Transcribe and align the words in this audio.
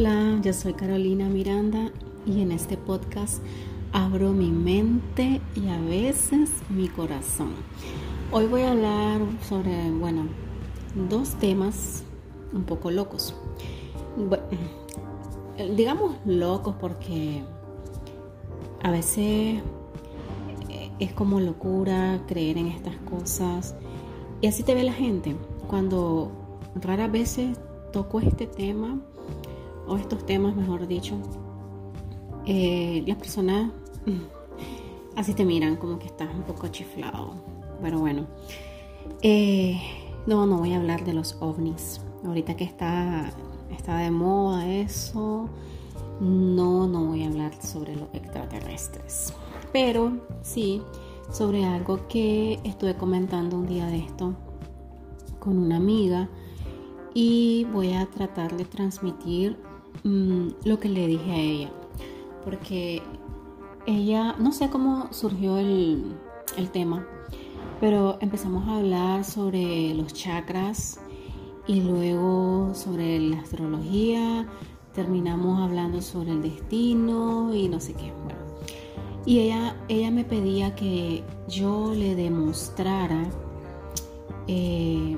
Hola, 0.00 0.38
yo 0.44 0.52
soy 0.52 0.74
Carolina 0.74 1.28
Miranda 1.28 1.90
y 2.24 2.40
en 2.40 2.52
este 2.52 2.76
podcast 2.76 3.42
abro 3.92 4.32
mi 4.32 4.52
mente 4.52 5.40
y 5.56 5.66
a 5.70 5.80
veces 5.80 6.50
mi 6.70 6.86
corazón. 6.86 7.50
Hoy 8.30 8.46
voy 8.46 8.62
a 8.62 8.70
hablar 8.70 9.20
sobre, 9.48 9.90
bueno, 9.90 10.28
dos 11.08 11.30
temas 11.40 12.04
un 12.52 12.62
poco 12.62 12.92
locos. 12.92 13.34
Digamos 15.74 16.14
locos 16.24 16.76
porque 16.80 17.42
a 18.84 18.92
veces 18.92 19.60
es 21.00 21.12
como 21.12 21.40
locura 21.40 22.22
creer 22.28 22.56
en 22.56 22.68
estas 22.68 22.94
cosas 22.98 23.74
y 24.40 24.46
así 24.46 24.62
te 24.62 24.76
ve 24.76 24.84
la 24.84 24.92
gente. 24.92 25.34
Cuando 25.66 26.30
raras 26.76 27.10
veces 27.10 27.58
toco 27.92 28.20
este 28.20 28.46
tema 28.46 29.00
o 29.88 29.96
estos 29.96 30.24
temas, 30.26 30.54
mejor 30.54 30.86
dicho, 30.86 31.16
eh, 32.46 33.02
las 33.06 33.16
personas 33.16 33.72
así 35.16 35.34
te 35.34 35.44
miran 35.44 35.76
como 35.76 35.98
que 35.98 36.06
estás 36.06 36.32
un 36.34 36.42
poco 36.42 36.68
chiflado. 36.68 37.34
Pero 37.82 38.00
bueno, 38.00 38.26
eh, 39.22 39.80
no, 40.26 40.46
no 40.46 40.58
voy 40.58 40.72
a 40.72 40.78
hablar 40.78 41.04
de 41.04 41.12
los 41.12 41.36
ovnis. 41.40 42.00
Ahorita 42.24 42.56
que 42.56 42.64
está, 42.64 43.30
está 43.70 43.98
de 43.98 44.10
moda 44.10 44.66
eso, 44.66 45.48
no, 46.20 46.88
no 46.88 47.04
voy 47.06 47.24
a 47.24 47.28
hablar 47.28 47.54
sobre 47.62 47.94
los 47.96 48.08
extraterrestres. 48.12 49.32
Pero 49.72 50.12
sí 50.42 50.82
sobre 51.30 51.64
algo 51.64 52.08
que 52.08 52.58
estuve 52.64 52.94
comentando 52.94 53.56
un 53.56 53.66
día 53.66 53.86
de 53.86 53.98
esto 53.98 54.34
con 55.38 55.58
una 55.58 55.76
amiga 55.76 56.28
y 57.14 57.66
voy 57.72 57.92
a 57.92 58.06
tratar 58.06 58.56
de 58.56 58.64
transmitir 58.64 59.56
mm, 60.04 60.48
lo 60.64 60.78
que 60.78 60.88
le 60.88 61.06
dije 61.06 61.30
a 61.30 61.36
ella. 61.36 61.72
Porque 62.44 63.02
ella, 63.86 64.36
no 64.38 64.52
sé 64.52 64.70
cómo 64.70 65.12
surgió 65.12 65.58
el, 65.58 66.16
el 66.56 66.70
tema, 66.70 67.06
pero 67.80 68.18
empezamos 68.20 68.68
a 68.68 68.76
hablar 68.76 69.24
sobre 69.24 69.94
los 69.94 70.12
chakras 70.12 71.00
y 71.66 71.82
luego 71.82 72.70
sobre 72.74 73.18
la 73.20 73.40
astrología, 73.40 74.46
terminamos 74.94 75.60
hablando 75.60 76.00
sobre 76.00 76.32
el 76.32 76.42
destino 76.42 77.54
y 77.54 77.68
no 77.68 77.80
sé 77.80 77.94
qué. 77.94 78.12
y 79.26 79.40
ella, 79.40 79.76
ella 79.88 80.10
me 80.10 80.24
pedía 80.24 80.74
que 80.74 81.22
yo 81.48 81.92
le 81.94 82.14
demostrara 82.14 83.28
eh, 84.48 85.16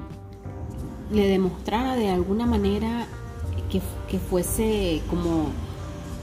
le 1.13 1.29
demostrara 1.29 1.95
de 1.95 2.09
alguna 2.09 2.47
manera 2.47 3.07
que, 3.71 4.19
fuese 4.19 5.03
como 5.09 5.47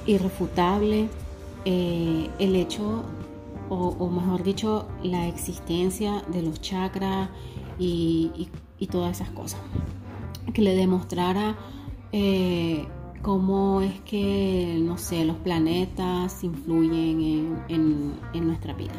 irrefutable 0.06 1.09
eh, 1.66 2.30
el 2.39 2.56
hecho, 2.56 3.04
o, 3.70 4.09
mejor 4.09 4.44
dicho, 4.44 4.88
la 5.04 5.28
existencia 5.28 6.23
de 6.28 6.42
los 6.42 6.62
chakras 6.62 7.30
y, 7.80 8.50
todas 8.92 9.20
esas 9.20 9.30
cosas. 9.34 9.59
Que 10.54 10.62
le 10.62 10.76
demostrara 10.76 11.58
eh, 12.12 12.86
cómo 13.22 13.82
es 13.82 14.00
que, 14.02 14.80
no 14.82 14.98
sé, 14.98 15.26
los 15.26 15.38
planetas 15.38 16.44
influyen 16.44 17.64
en, 17.67 18.48
nuestra 18.48 18.73
vida. 18.73 18.94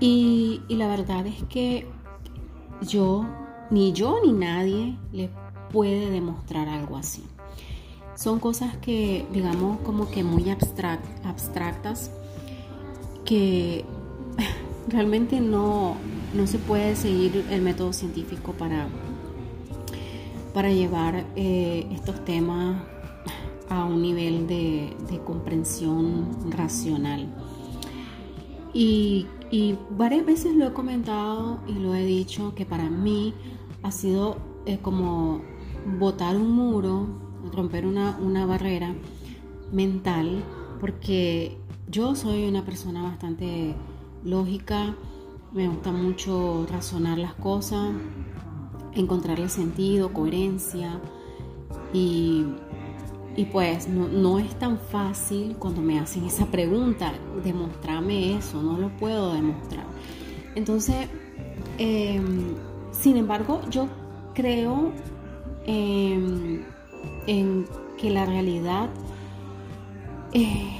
y 0.00 0.60
la 0.68 0.86
verdad 0.86 1.26
es 1.26 1.42
que 1.44 1.86
yo 2.82 3.26
ni 3.70 3.92
yo 3.92 4.18
ni 4.24 4.32
nadie 4.32 4.96
le 5.12 5.28
puede 5.72 6.10
demostrar 6.10 6.68
algo 6.68 6.96
así. 6.96 7.24
Son 8.14 8.38
cosas 8.38 8.76
que, 8.78 9.26
digamos, 9.32 9.78
como 9.80 10.10
que 10.10 10.22
muy 10.22 10.50
abstractas, 10.50 12.10
que 13.24 13.84
realmente 14.88 15.40
no, 15.40 15.94
no 16.34 16.46
se 16.46 16.58
puede 16.58 16.96
seguir 16.96 17.46
el 17.50 17.62
método 17.62 17.92
científico 17.92 18.52
para, 18.52 18.88
para 20.52 20.70
llevar 20.70 21.24
eh, 21.36 21.86
estos 21.92 22.24
temas 22.24 22.82
a 23.68 23.84
un 23.84 24.02
nivel 24.02 24.46
de, 24.46 24.96
comprensión 25.24 26.28
racional. 26.50 27.28
Y, 28.74 29.26
y, 29.50 29.76
varias 29.90 30.26
veces 30.26 30.54
lo 30.54 30.66
he 30.66 30.72
comentado 30.72 31.60
y 31.66 31.72
lo 31.72 31.94
he 31.94 32.04
dicho 32.04 32.54
que 32.54 32.66
para 32.66 32.90
mí 32.90 33.32
ha 33.82 33.92
sido 33.92 34.38
eh, 34.66 34.78
como 34.82 35.40
botar 35.86 36.36
un 36.36 36.50
muro, 36.50 37.06
romper 37.52 37.86
una, 37.86 38.46
barrera 38.46 38.94
mental, 39.72 40.42
porque 40.80 41.58
yo 41.88 42.14
soy 42.14 42.48
una 42.48 42.64
persona 42.64 43.02
bastante 43.02 43.74
lógica, 44.24 44.94
me 45.52 45.68
gusta 45.68 45.92
mucho 45.92 46.66
razonar 46.70 47.18
las 47.18 47.34
cosas, 47.34 47.92
encontrarle 48.94 49.48
sentido, 49.48 50.12
coherencia 50.12 51.00
y, 51.92 52.46
pues 53.52 53.88
no, 53.88 54.38
es 54.38 54.58
tan 54.58 54.78
fácil 54.78 55.56
cuando 55.58 55.80
me 55.80 55.98
hacen 55.98 56.24
esa 56.24 56.46
pregunta, 56.46 57.12
demostrarme 57.42 58.36
eso, 58.36 58.62
no 58.62 58.76
lo 58.78 58.94
puedo 58.96 59.32
demostrar. 59.32 59.86
Entonces, 60.54 61.08
em, 61.78 62.54
sin 62.92 63.16
embargo, 63.16 63.62
yo 63.70 63.88
creo 64.34 64.92
em, 65.66 66.62
en 67.26 67.66
que 67.98 68.10
la 68.10 68.26
realidad 68.26 68.88
eh, 70.32 70.70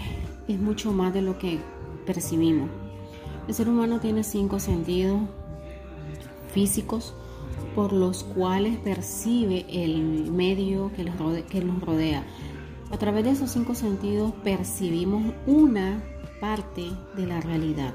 es 0.48 0.60
mucho 0.60 0.92
más 0.92 1.12
de 1.12 1.22
lo 1.22 1.38
que 1.38 1.60
percibimos. 2.06 2.68
El 3.48 3.54
ser 3.54 3.68
humano 3.68 4.00
tiene 4.00 4.22
cinco 4.22 4.58
sentidos 4.60 5.20
físicos 6.52 7.14
por 7.74 7.92
los 7.92 8.24
cuales 8.24 8.78
percibe 8.78 9.66
el 9.68 10.30
medio 10.30 10.92
que, 10.92 11.10
que 11.48 11.64
nos 11.64 11.80
rodea. 11.80 12.24
A 12.90 12.98
través 12.98 13.24
de 13.24 13.30
esos 13.30 13.50
cinco 13.50 13.74
sentidos 13.74 14.32
percibimos 14.42 15.32
una 15.46 16.02
parte 16.40 16.90
de 17.16 17.26
la 17.26 17.40
realidad. 17.40 17.94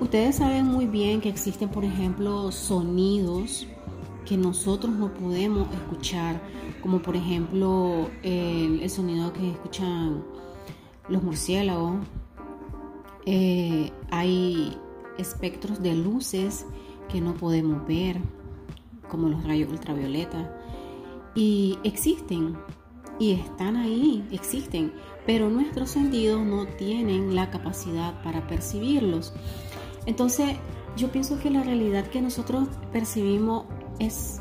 Ustedes 0.00 0.36
saben 0.36 0.66
muy 0.66 0.86
bien 0.86 1.20
que 1.20 1.28
existen, 1.28 1.68
por 1.68 1.84
ejemplo, 1.84 2.50
sonidos 2.50 3.66
que 4.32 4.38
nosotros 4.38 4.94
no 4.94 5.12
podemos 5.12 5.70
escuchar, 5.74 6.40
como 6.80 7.02
por 7.02 7.16
ejemplo 7.16 8.08
el, 8.22 8.88
sonido 8.88 9.30
que 9.34 9.50
escuchan 9.50 10.24
los 11.10 11.22
murciélagos. 11.22 11.96
Eh, 13.26 13.92
hay 14.10 14.74
espectros 15.18 15.82
de 15.82 15.94
luces 15.96 16.64
que 17.10 17.20
no 17.20 17.34
podemos 17.34 17.86
ver, 17.86 18.22
como 19.10 19.28
los 19.28 19.44
rayos 19.44 19.70
ultravioleta. 19.70 20.58
Y 21.34 21.78
existen, 21.84 22.56
y 23.18 23.32
están 23.32 23.76
ahí, 23.76 24.26
existen, 24.32 24.94
pero 25.26 25.50
nuestros 25.50 25.90
sentidos 25.90 26.40
no 26.40 26.64
tienen 26.64 27.34
la 27.34 27.50
capacidad 27.50 28.22
para 28.22 28.46
percibirlos. 28.46 29.34
Entonces, 30.06 30.56
yo 30.96 31.12
pienso 31.12 31.38
que 31.38 31.50
la 31.50 31.62
realidad 31.62 32.06
que 32.06 32.22
nosotros 32.22 32.66
percibimos 32.92 33.64
es, 34.06 34.40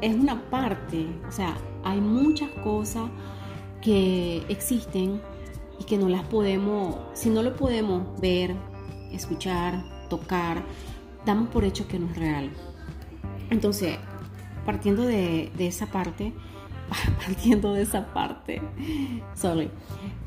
es 0.00 0.14
una 0.14 0.40
parte, 0.50 1.06
o 1.28 1.32
sea, 1.32 1.56
hay 1.84 2.00
muchas 2.00 2.50
cosas 2.62 3.10
que 3.80 4.44
existen 4.48 5.20
y 5.78 5.84
que 5.84 5.98
no 5.98 6.08
las 6.08 6.24
podemos, 6.24 6.96
si 7.14 7.30
no 7.30 7.42
lo 7.42 7.54
podemos 7.54 8.20
ver, 8.20 8.54
escuchar, 9.12 9.84
tocar, 10.08 10.64
damos 11.24 11.48
por 11.48 11.64
hecho 11.64 11.86
que 11.86 11.98
no 11.98 12.06
es 12.06 12.16
real. 12.16 12.50
Entonces, 13.50 13.96
partiendo 14.66 15.02
de, 15.02 15.50
esa 15.58 15.86
parte, 15.86 16.32
partiendo 17.26 17.74
de 17.74 17.82
esa 17.82 18.12
parte, 18.12 18.60
sorry, 19.34 19.70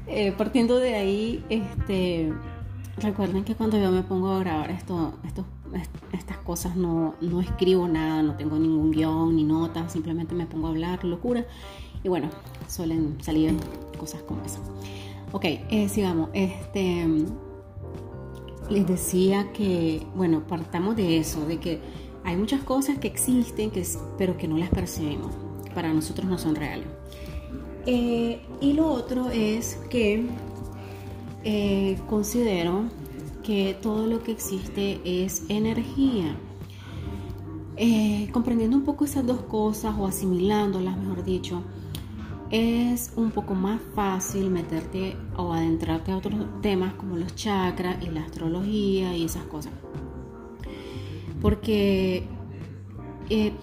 eh, 0.07 0.31
partiendo 0.37 0.77
de 0.77 0.95
ahí, 0.95 1.45
este, 1.49 2.33
Recuerden 2.97 3.43
que 3.43 3.55
cuando 3.55 3.79
yo 3.79 3.89
me 3.91 4.03
pongo 4.03 4.31
a 4.31 4.39
grabar 4.39 4.69
esto, 4.69 5.13
estas 6.13 6.37
cosas 6.37 6.75
no, 6.75 7.15
escribo 7.41 7.87
nada, 7.87 8.23
no 8.23 8.35
tengo 8.35 8.57
ningún 8.59 8.91
guion 8.91 9.35
ni 9.35 9.43
nota, 9.43 9.87
simplemente 9.89 10.35
me 10.35 10.45
pongo 10.45 10.67
a 10.67 10.69
hablar, 10.71 11.03
locura. 11.03 11.45
Y 12.03 12.09
bueno, 12.09 12.29
suelen 12.67 13.17
salir 13.21 13.55
cosas 13.97 14.21
como 14.23 14.43
esa. 14.43 14.59
Ok, 15.31 15.45
eh, 15.45 15.87
sigamos. 15.87 16.29
Este, 16.33 17.07
les 18.69 18.87
decía 18.87 19.51
que, 19.53 20.05
bueno, 20.15 20.47
partamos 20.47 20.95
de 20.95 21.17
eso, 21.17 21.45
de 21.45 21.59
que 21.59 21.79
hay 22.23 22.35
muchas 22.35 22.63
cosas 22.63 22.97
que 22.97 23.07
existen, 23.07 23.71
que, 23.71 23.85
pero 24.17 24.37
que 24.37 24.47
no 24.47 24.57
las 24.57 24.69
percibimos. 24.69 25.31
Para 25.75 25.93
nosotros 25.93 26.27
no 26.27 26.37
son 26.37 26.55
reales. 26.55 26.87
Eh, 27.85 28.41
y 28.59 28.73
lo 28.73 28.87
otro 28.87 29.29
es 29.29 29.79
que 29.89 30.25
eh, 31.43 31.97
considero 32.07 32.83
que 33.43 33.77
todo 33.81 34.07
lo 34.07 34.23
que 34.23 34.31
existe 34.31 35.01
es 35.03 35.43
energía. 35.49 36.35
Eh, 37.77 38.29
comprendiendo 38.31 38.77
un 38.77 38.83
poco 38.83 39.05
esas 39.05 39.25
dos 39.25 39.41
cosas 39.41 39.95
o 39.97 40.05
asimilándolas, 40.05 40.97
mejor 40.97 41.23
dicho, 41.23 41.63
es 42.51 43.13
un 43.15 43.31
poco 43.31 43.55
más 43.55 43.81
fácil 43.95 44.49
meterte 44.49 45.15
o 45.37 45.53
adentrarte 45.53 46.11
a 46.11 46.17
otros 46.17 46.35
temas 46.61 46.93
como 46.93 47.15
los 47.15 47.33
chakras 47.35 48.03
y 48.03 48.09
la 48.09 48.21
astrología 48.21 49.15
y 49.15 49.23
esas 49.23 49.43
cosas. 49.45 49.71
Porque 51.41 52.27
eh, 53.29 53.53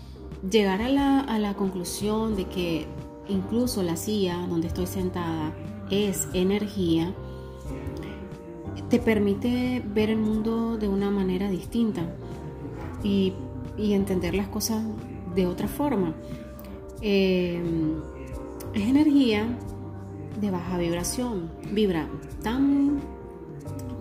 llegar 0.50 0.80
a 0.80 0.88
la, 0.88 1.20
a 1.20 1.38
la 1.38 1.54
conclusión 1.54 2.34
de 2.34 2.46
que 2.46 2.86
incluso 3.28 3.82
la 3.82 3.96
silla 3.96 4.46
donde 4.48 4.68
estoy 4.68 4.86
sentada 4.86 5.54
es 5.90 6.28
energía, 6.32 7.14
te 8.88 8.98
permite 8.98 9.82
ver 9.94 10.10
el 10.10 10.18
mundo 10.18 10.76
de 10.76 10.88
una 10.88 11.10
manera 11.10 11.50
distinta 11.50 12.02
y, 13.02 13.34
entender 13.78 14.34
las 14.34 14.48
cosas 14.48 14.82
de 15.36 15.46
otra 15.46 15.68
forma. 15.68 16.14
Eh, 17.00 17.62
es 18.74 18.88
energía 18.88 19.46
de 20.40 20.50
baja 20.50 20.78
vibración, 20.78 21.50
vibra 21.72 22.08
tan 22.42 23.00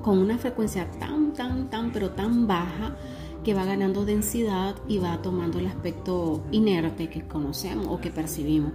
con 0.02 0.20
una 0.20 0.38
frecuencia 0.38 0.90
tan, 1.00 1.34
tan, 1.34 1.70
tan, 1.70 1.92
pero 1.92 2.12
tan 2.12 2.48
baja 2.48 2.96
que 3.44 3.54
va 3.54 3.66
ganando 3.66 4.06
densidad 4.06 4.76
y 4.88 5.00
va 5.00 5.22
tomando 5.22 5.60
el 5.60 5.68
aspecto 5.68 6.44
inerte 6.52 7.10
que 7.10 7.28
conocemos 7.28 7.88
o 7.90 8.00
que 8.00 8.10
percibimos. 8.10 8.72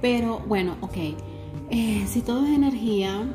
Pero 0.00 0.40
bueno, 0.40 0.76
ok, 0.80 0.96
eh, 1.70 2.04
si 2.06 2.20
todo 2.22 2.44
es 2.44 2.50
energía, 2.50 3.26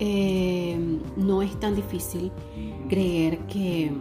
eh, 0.00 0.76
no 1.16 1.42
es 1.42 1.58
tan 1.60 1.74
difícil 1.74 2.32
creer 2.88 3.38
que 3.46 3.92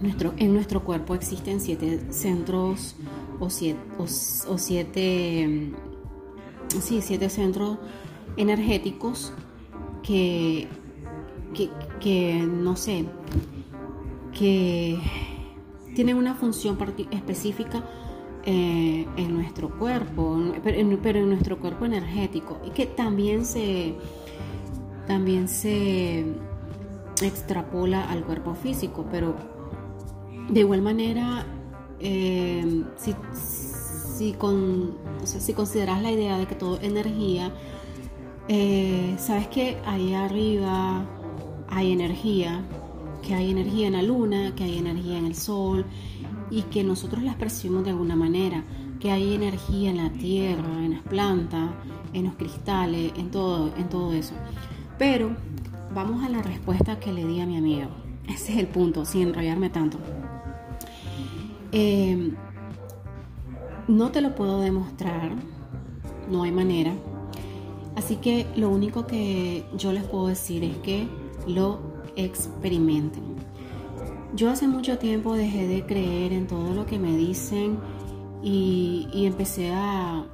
nuestro, 0.00 0.34
en 0.36 0.54
nuestro 0.54 0.84
cuerpo 0.84 1.14
existen 1.14 1.60
siete 1.60 2.12
centros 2.12 2.96
o 3.40 3.50
siete, 3.50 3.80
o, 3.98 4.06
siete, 4.58 5.72
sí, 6.80 7.00
siete 7.02 7.28
centros 7.28 7.78
energéticos 8.36 9.32
que, 10.02 10.68
que, 12.00 12.34
no 12.34 12.76
sé, 12.76 13.06
que 14.32 14.98
tienen 15.94 16.16
una 16.16 16.34
función 16.34 16.76
específica 17.10 17.84
eh, 18.44 19.06
en 19.16 19.34
nuestro 19.34 19.70
cuerpo, 19.78 20.38
pero 20.62 20.78
en, 20.78 21.28
nuestro 21.30 21.58
cuerpo 21.58 21.86
energético 21.86 22.60
y 22.66 22.70
que 22.70 22.86
también 22.86 23.46
se 23.46 23.94
también 25.06 25.48
se 25.48 26.24
extrapola 27.22 28.08
al 28.10 28.24
cuerpo 28.24 28.54
físico, 28.54 29.06
pero 29.10 29.34
de 30.48 30.60
igual 30.60 30.82
manera, 30.82 31.46
eh, 32.00 32.84
si, 32.96 33.14
si, 34.16 34.32
con, 34.32 34.96
si 35.24 35.52
consideras 35.52 36.02
la 36.02 36.10
idea 36.10 36.38
de 36.38 36.46
que 36.46 36.54
todo 36.54 36.76
es 36.76 36.84
energía, 36.84 37.52
eh, 38.48 39.14
sabes 39.18 39.48
que 39.48 39.78
ahí 39.86 40.12
arriba 40.12 41.06
hay 41.68 41.92
energía, 41.92 42.62
que 43.22 43.34
hay 43.34 43.50
energía 43.50 43.86
en 43.86 43.94
la 43.94 44.02
luna, 44.02 44.54
que 44.54 44.64
hay 44.64 44.78
energía 44.78 45.18
en 45.18 45.26
el 45.26 45.34
sol 45.34 45.86
y 46.50 46.62
que 46.62 46.84
nosotros 46.84 47.22
las 47.22 47.36
percibimos 47.36 47.84
de 47.84 47.90
alguna 47.90 48.16
manera, 48.16 48.64
que 49.00 49.10
hay 49.10 49.34
energía 49.34 49.90
en 49.90 49.96
la 49.96 50.10
tierra, 50.10 50.84
en 50.84 50.92
las 50.92 51.02
plantas, 51.02 51.70
en 52.12 52.24
los 52.24 52.34
cristales, 52.34 53.12
en 53.16 53.30
todo, 53.30 53.72
en 53.76 53.88
todo 53.88 54.12
eso. 54.12 54.34
Pero 54.98 55.30
vamos 55.94 56.24
a 56.24 56.28
la 56.28 56.42
respuesta 56.42 56.98
que 56.98 57.12
le 57.12 57.24
di 57.24 57.40
a 57.40 57.46
mi 57.46 57.56
amigo. 57.56 57.88
Ese 58.28 58.52
es 58.52 58.58
el 58.58 58.66
punto, 58.66 59.04
sin 59.04 59.28
enrollarme 59.28 59.70
tanto. 59.70 59.98
Eh, 61.72 62.32
no 63.88 64.10
te 64.10 64.20
lo 64.20 64.34
puedo 64.34 64.60
demostrar, 64.60 65.32
no 66.30 66.44
hay 66.44 66.52
manera. 66.52 66.92
Así 67.96 68.16
que 68.16 68.46
lo 68.56 68.70
único 68.70 69.06
que 69.06 69.64
yo 69.76 69.92
les 69.92 70.04
puedo 70.04 70.28
decir 70.28 70.64
es 70.64 70.76
que 70.78 71.06
lo 71.46 71.80
experimenten. 72.16 73.22
Yo 74.34 74.50
hace 74.50 74.66
mucho 74.66 74.98
tiempo 74.98 75.34
dejé 75.34 75.68
de 75.68 75.86
creer 75.86 76.32
en 76.32 76.46
todo 76.46 76.74
lo 76.74 76.86
que 76.86 76.98
me 76.98 77.16
dicen 77.16 77.78
y, 78.42 79.08
y 79.12 79.26
empecé 79.26 79.72
a, 79.72 80.24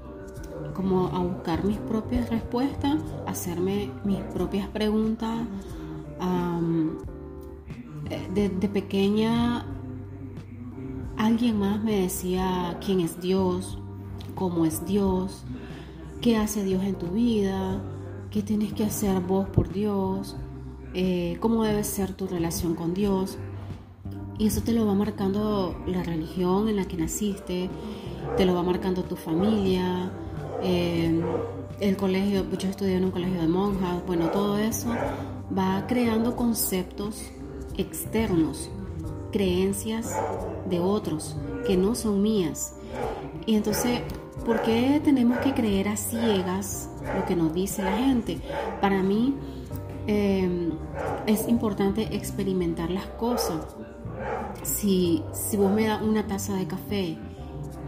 como 0.74 1.08
a 1.08 1.18
buscar 1.20 1.64
mis 1.64 1.78
propias 1.78 2.30
respuestas, 2.30 2.98
hacerme 3.26 3.90
mis 4.04 4.20
propias 4.34 4.68
preguntas. 4.68 5.40
de, 8.34 8.48
de, 8.48 8.68
pequeña 8.68 9.64
alguien 11.16 11.58
más 11.58 11.82
me 11.82 12.00
decía 12.02 12.78
quién 12.84 13.00
es 13.00 13.20
Dios, 13.20 13.78
cómo 14.34 14.64
es 14.64 14.86
Dios, 14.86 15.44
qué 16.20 16.36
hace 16.36 16.64
Dios 16.64 16.82
en 16.82 16.94
tu 16.94 17.08
vida, 17.08 17.80
qué 18.30 18.42
tienes 18.42 18.72
que 18.72 18.84
hacer 18.84 19.20
vos 19.20 19.48
por 19.48 19.70
Dios, 19.70 20.36
eh, 20.94 21.36
cómo 21.40 21.64
debe 21.64 21.84
ser 21.84 22.14
tu 22.14 22.26
relación 22.26 22.74
con 22.74 22.94
Dios. 22.94 23.38
Y 24.38 24.46
eso 24.46 24.62
te 24.62 24.72
lo 24.72 24.86
va 24.86 24.94
marcando 24.94 25.76
la 25.86 26.02
religión 26.02 26.68
en 26.68 26.76
la 26.76 26.86
que 26.86 26.96
naciste, 26.96 27.68
te 28.36 28.46
lo 28.46 28.54
va 28.54 28.62
marcando 28.62 29.02
tu 29.02 29.16
familia, 29.16 30.10
eh, 30.62 31.20
el 31.80 31.96
colegio, 31.96 32.44
yo 32.58 32.68
estudié 32.68 32.96
en 32.96 33.04
un 33.04 33.10
colegio 33.10 33.40
de 33.40 33.48
monjas, 33.48 34.04
bueno, 34.06 34.28
todo 34.30 34.58
eso 34.58 34.90
va 35.56 35.86
creando 35.86 36.36
conceptos 36.36 37.22
externos, 37.76 38.70
creencias 39.32 40.14
de 40.68 40.80
otros 40.80 41.36
que 41.66 41.76
no 41.76 41.94
son 41.94 42.22
mías. 42.22 42.74
Y 43.46 43.54
entonces, 43.54 44.00
¿por 44.44 44.62
qué 44.62 45.00
tenemos 45.02 45.38
que 45.38 45.54
creer 45.54 45.88
a 45.88 45.96
ciegas 45.96 46.90
lo 47.16 47.24
que 47.24 47.36
nos 47.36 47.54
dice 47.54 47.82
la 47.82 47.96
gente? 47.96 48.38
Para 48.80 49.02
mí 49.02 49.34
eh, 50.06 50.70
es 51.26 51.48
importante 51.48 52.14
experimentar 52.14 52.90
las 52.90 53.06
cosas. 53.06 53.76
Si, 54.62 55.22
si 55.32 55.56
vos 55.56 55.72
me 55.72 55.86
das 55.86 56.02
una 56.02 56.26
taza 56.26 56.54
de 56.54 56.66
café 56.66 57.16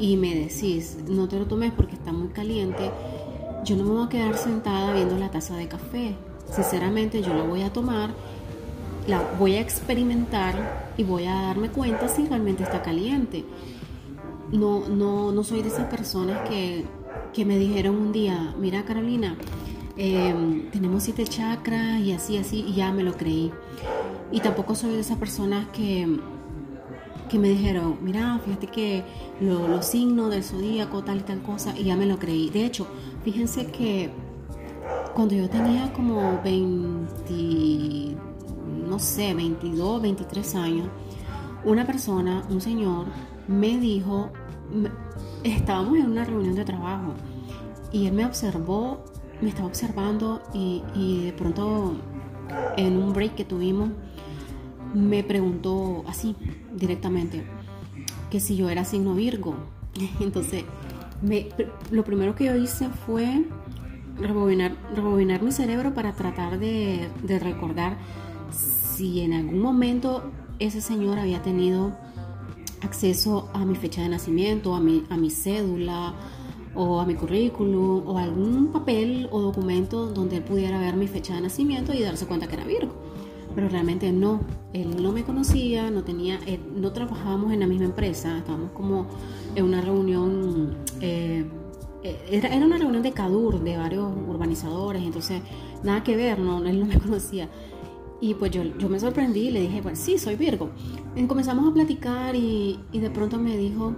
y 0.03 0.17
me 0.17 0.35
decís, 0.35 0.99
no 1.07 1.29
te 1.29 1.39
lo 1.39 1.47
tomes 1.47 1.73
porque 1.73 1.95
está 1.95 2.13
muy 2.13 2.27
caliente, 2.31 2.91
yo 3.65 3.77
no 3.77 3.85
me 3.85 3.91
voy 3.91 4.07
a 4.07 4.09
quedar 4.09 4.37
sentada 4.37 4.93
viendo 4.93 5.17
la 5.17 5.31
taza 5.31 5.57
de 5.57 5.69
café. 5.69 6.17
Sinceramente 6.53 7.23
yo 7.23 7.33
la 7.33 7.45
voy 7.45 7.63
a 7.63 7.73
tomar, 7.73 8.11
la 9.07 9.23
voy 9.39 9.55
a 9.55 9.61
experimentar 9.61 10.93
y 10.97 11.05
voy 11.05 11.27
a 11.27 11.43
darme 11.43 11.69
cuenta 11.69 12.09
si 12.09 12.27
realmente 12.27 12.65
está 12.65 12.83
caliente. 12.83 13.45
No, 14.51 14.89
no, 14.89 15.31
no 15.31 15.45
soy 15.45 15.63
de 15.63 15.69
esas 15.69 15.87
personas 15.87 16.49
que, 16.49 16.85
que 17.33 17.45
me 17.45 17.57
dijeron 17.57 17.95
un 17.95 18.11
día, 18.11 18.57
mira 18.59 18.85
Carolina, 18.85 19.37
em, 19.97 20.69
tenemos 20.73 21.05
siete 21.05 21.23
chakras 21.29 22.01
y 22.01 22.11
así, 22.11 22.39
así, 22.39 22.65
y 22.67 22.73
ya 22.73 22.93
me 22.93 23.05
lo 23.05 23.13
creí. 23.13 23.53
Y 24.33 24.41
tampoco 24.41 24.75
soy 24.75 24.95
de 24.95 25.01
esas 25.01 25.19
personas 25.19 25.69
que 25.69 26.09
que 27.33 27.39
me 27.39 27.49
dijeron, 27.49 27.97
mira, 28.03 28.39
fíjate 28.45 28.67
que 28.67 29.03
los 29.41 29.87
signos 29.87 30.31
del 30.31 30.45
zodíaco, 30.45 31.03
tal 31.03 31.17
y 31.17 31.23
tal 31.23 31.41
cosa, 31.41 31.75
y 31.79 31.85
ya 31.85 31.97
me 31.97 32.05
lo 32.05 32.19
creí. 32.19 32.51
De 32.51 32.67
hecho, 32.67 32.87
fíjense 33.25 33.69
que 33.69 34.11
cuando 35.15 35.35
yo 35.35 35.49
tenía 35.49 35.91
como 35.95 36.43
20, 36.45 38.17
no 38.87 38.99
sé, 38.99 39.33
22, 39.33 40.03
23 40.03 40.55
años, 40.57 40.89
una 41.65 41.87
persona, 41.87 42.45
un 42.51 42.61
señor, 42.61 43.07
me 43.49 43.79
dijo, 43.79 44.29
estábamos 45.43 45.97
en 45.97 46.11
una 46.11 46.27
reunión 46.27 46.55
de 46.55 46.67
trabajo 46.67 47.15
y 47.93 48.09
él 48.09 48.13
me 48.13 48.27
observó, 48.27 49.05
me 49.41 49.49
estaba 49.49 49.69
observando 49.69 50.43
y, 50.53 50.83
y 50.95 51.25
de 51.25 51.33
pronto 51.33 51.95
en 52.77 52.99
un 52.99 53.15
break 53.15 53.37
que 53.37 53.47
tuvimos, 53.47 53.89
me 54.95 55.23
preguntó 55.25 56.05
así 56.07 56.37
directamente 56.75 57.45
que 58.31 58.41
si 58.41 58.57
yo 58.57 58.71
era 58.71 58.85
signo 58.85 59.15
Virgo. 59.15 59.55
Entonces, 60.21 60.65
lo 61.91 62.05
primero 62.05 62.35
que 62.35 62.47
yo 62.47 62.57
hice 62.57 62.89
fue 63.07 63.45
rebobinar, 64.19 65.43
mi 65.43 65.53
cerebro 65.53 65.95
para 65.95 66.13
tratar 66.13 66.59
de, 66.59 67.09
recordar 67.41 67.99
si 68.51 69.21
en 69.21 69.33
algún 69.33 69.61
momento 69.61 70.31
ese 70.59 70.81
señor 70.81 71.19
había 71.19 71.43
tenido 71.43 71.93
acceso 72.83 73.51
a 73.53 73.65
mi 73.65 73.75
fecha 73.75 74.03
de 74.03 74.09
nacimiento, 74.09 74.75
a 74.75 74.81
mi, 74.81 75.05
a 75.11 75.17
mi 75.17 75.31
cédula 75.31 76.15
o 76.75 77.01
a 77.01 77.07
mi 77.07 77.15
currículum 77.15 78.07
o 78.07 78.19
algún 78.19 78.73
papel 78.73 79.29
o 79.31 79.41
documento 79.41 80.07
donde 80.07 80.39
él 80.39 80.43
pudiera 80.43 80.79
ver 80.79 80.97
mi 80.97 81.07
fecha 81.07 81.35
de 81.35 81.43
nacimiento 81.43 81.93
y 81.93 82.03
darse 82.03 82.27
cuenta 82.27 82.49
que 82.49 82.55
era 82.55 82.65
Virgo 82.65 83.12
pero 83.55 83.69
realmente 83.69 84.11
no. 84.13 84.41
Él 84.73 85.03
no 85.03 85.13
me 85.13 85.25
conocía, 85.25 85.91
no 85.91 86.03
tenía, 86.05 86.39
eh, 86.47 86.59
no 86.75 86.93
trabajábamos 86.93 87.53
en 87.53 87.61
la 87.61 87.67
misma 87.67 87.87
empresa, 87.87 88.39
estábamos 88.39 88.71
como 88.73 89.07
en 89.55 89.65
una 89.65 89.81
reunión, 89.81 90.77
eh, 91.01 91.45
eh, 92.03 92.19
era, 92.31 92.49
era, 92.55 92.65
una 92.65 92.79
reunión 92.79 93.03
de 93.03 93.13
CADUR, 93.13 93.61
de 93.63 93.77
varios 93.77 94.13
urbanizadores, 94.29 95.03
entonces 95.03 95.43
nada 95.83 96.03
que 96.03 96.17
ver, 96.17 96.39
no, 96.39 96.65
él 96.65 96.81
no 96.81 96.87
me 96.87 96.99
conocía. 97.01 97.49
Y 98.21 98.35
pues 98.35 98.53
yo, 98.53 98.63
yo 98.79 98.89
me 98.89 99.01
sorprendí 99.01 99.49
y 99.49 99.51
le 99.51 99.63
dije, 99.63 99.81
bueno, 99.81 99.99
sí, 100.01 100.17
soy 100.17 100.37
Virgo. 100.37 100.71
Comenzamos 101.27 101.69
a 101.69 101.75
platicar 101.75 102.37
y, 102.37 102.79
y 102.93 103.01
de 103.01 103.11
pronto 103.11 103.37
me 103.37 103.57
dijo, 103.57 103.95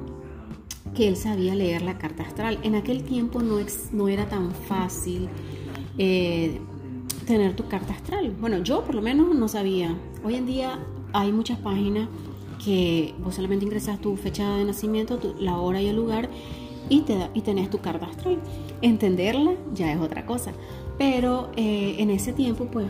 que 0.94 1.08
él 1.08 1.16
sabía 1.16 1.54
leer 1.54 1.82
la 1.82 1.98
carta 1.98 2.22
astral. 2.22 2.58
En 2.62 2.74
aquel 2.74 3.02
tiempo 3.02 3.42
no, 3.42 3.56
no 3.92 4.08
era 4.08 4.28
tan 4.28 4.52
fácil 4.52 5.28
tener 7.24 7.56
tu 7.56 7.66
carta 7.68 7.92
astral. 7.92 8.30
Bueno, 8.40 8.58
yo 8.58 8.84
por 8.84 8.94
lo 8.94 9.02
menos 9.02 9.34
no 9.34 9.48
sabía. 9.48 9.94
Hoy 10.24 10.34
en 10.36 10.46
día 10.46 10.78
hay 11.12 11.32
muchas 11.32 11.58
páginas 11.58 12.08
que 12.64 13.14
vos 13.18 13.34
solamente 13.34 13.64
ingresas 13.64 14.00
tu 14.00 14.16
fecha 14.16 14.56
de 14.56 14.64
nacimiento, 14.64 15.18
la 15.38 15.58
hora 15.58 15.80
y 15.82 15.88
el 15.88 15.96
lugar 15.96 16.28
y, 16.88 17.02
te 17.02 17.30
y 17.34 17.40
tenés 17.40 17.70
tu 17.70 17.78
carta 17.78 18.06
astral. 18.06 18.38
Entenderla 18.82 19.52
ya 19.74 19.92
es 19.92 20.00
otra 20.00 20.26
cosa. 20.26 20.52
Pero 20.98 21.50
eh, 21.56 21.96
en 21.98 22.10
ese 22.10 22.32
tiempo, 22.32 22.66
pues, 22.66 22.86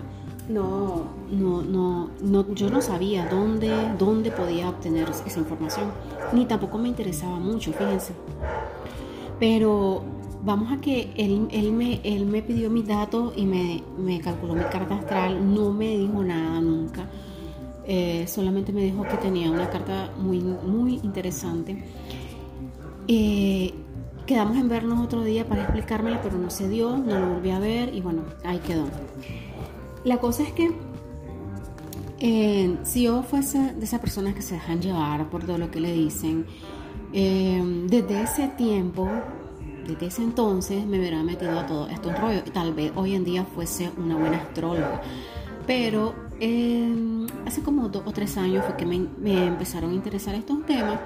no, 0.48 1.06
no, 1.30 1.62
no, 1.62 2.10
no, 2.20 2.54
yo 2.54 2.68
no 2.68 2.82
sabía 2.82 3.26
dónde, 3.28 3.72
dónde 3.98 4.30
podía 4.30 4.68
obtener 4.68 5.08
esa 5.08 5.38
información, 5.38 5.90
ni 6.34 6.44
tampoco 6.44 6.76
me 6.76 6.88
interesaba 6.88 7.38
mucho, 7.38 7.72
fíjense. 7.72 8.12
Pero 9.40 10.02
vamos 10.44 10.70
a 10.72 10.80
que 10.80 11.10
él, 11.16 11.48
él, 11.50 11.72
me, 11.72 12.00
él 12.04 12.26
me 12.26 12.42
pidió 12.42 12.70
mis 12.70 12.86
datos 12.86 13.32
y 13.36 13.46
me, 13.46 13.82
me 13.98 14.20
calculó 14.20 14.54
mi 14.54 14.64
carta 14.64 14.96
astral, 14.96 15.54
no 15.54 15.72
me 15.72 15.96
dijo 15.96 16.22
nada 16.22 16.60
nunca. 16.60 17.08
Eh, 17.86 18.26
solamente 18.28 18.72
me 18.72 18.82
dijo 18.82 19.02
que 19.02 19.16
tenía 19.16 19.50
una 19.50 19.68
carta 19.70 20.10
muy, 20.18 20.40
muy 20.40 21.00
interesante. 21.02 21.82
Eh, 23.08 23.74
quedamos 24.26 24.56
en 24.56 24.68
vernos 24.68 25.04
otro 25.04 25.22
día 25.22 25.46
para 25.46 25.62
explicármela, 25.62 26.20
pero 26.22 26.38
no 26.38 26.50
se 26.50 26.68
dio, 26.68 26.96
no 26.96 27.18
lo 27.18 27.34
volví 27.34 27.50
a 27.50 27.58
ver 27.58 27.94
y 27.94 28.00
bueno, 28.00 28.22
ahí 28.44 28.58
quedó. 28.58 28.84
La 30.04 30.18
cosa 30.18 30.42
es 30.42 30.52
que 30.52 30.72
eh, 32.20 32.76
si 32.82 33.02
yo 33.02 33.22
fuese 33.22 33.74
de 33.74 33.84
esas 33.84 34.00
personas 34.00 34.34
que 34.34 34.42
se 34.42 34.54
dejan 34.54 34.80
llevar 34.80 35.28
por 35.30 35.44
todo 35.44 35.58
lo 35.58 35.70
que 35.70 35.80
le 35.80 35.92
dicen, 35.92 36.46
desde 37.12 38.22
ese 38.22 38.48
tiempo, 38.48 39.08
desde 39.86 40.06
ese 40.06 40.22
entonces, 40.22 40.84
me 40.86 40.98
hubiera 40.98 41.22
metido 41.22 41.58
a 41.58 41.66
todo 41.66 41.88
esto 41.88 42.10
en 42.10 42.16
rollo. 42.16 42.42
Tal 42.52 42.74
vez 42.74 42.92
hoy 42.94 43.14
en 43.14 43.24
día 43.24 43.44
fuese 43.44 43.90
una 43.96 44.16
buena 44.16 44.38
astróloga, 44.38 45.00
pero 45.66 46.14
Em, 46.40 47.26
hace 47.46 47.62
como 47.62 47.88
dos 47.88 48.02
o 48.06 48.12
tres 48.12 48.36
años 48.36 48.64
fue 48.64 48.76
que 48.76 48.86
me, 48.86 49.46
empezaron 49.46 49.90
a 49.90 49.94
interesar 49.94 50.34
estos 50.34 50.64
temas. 50.66 51.00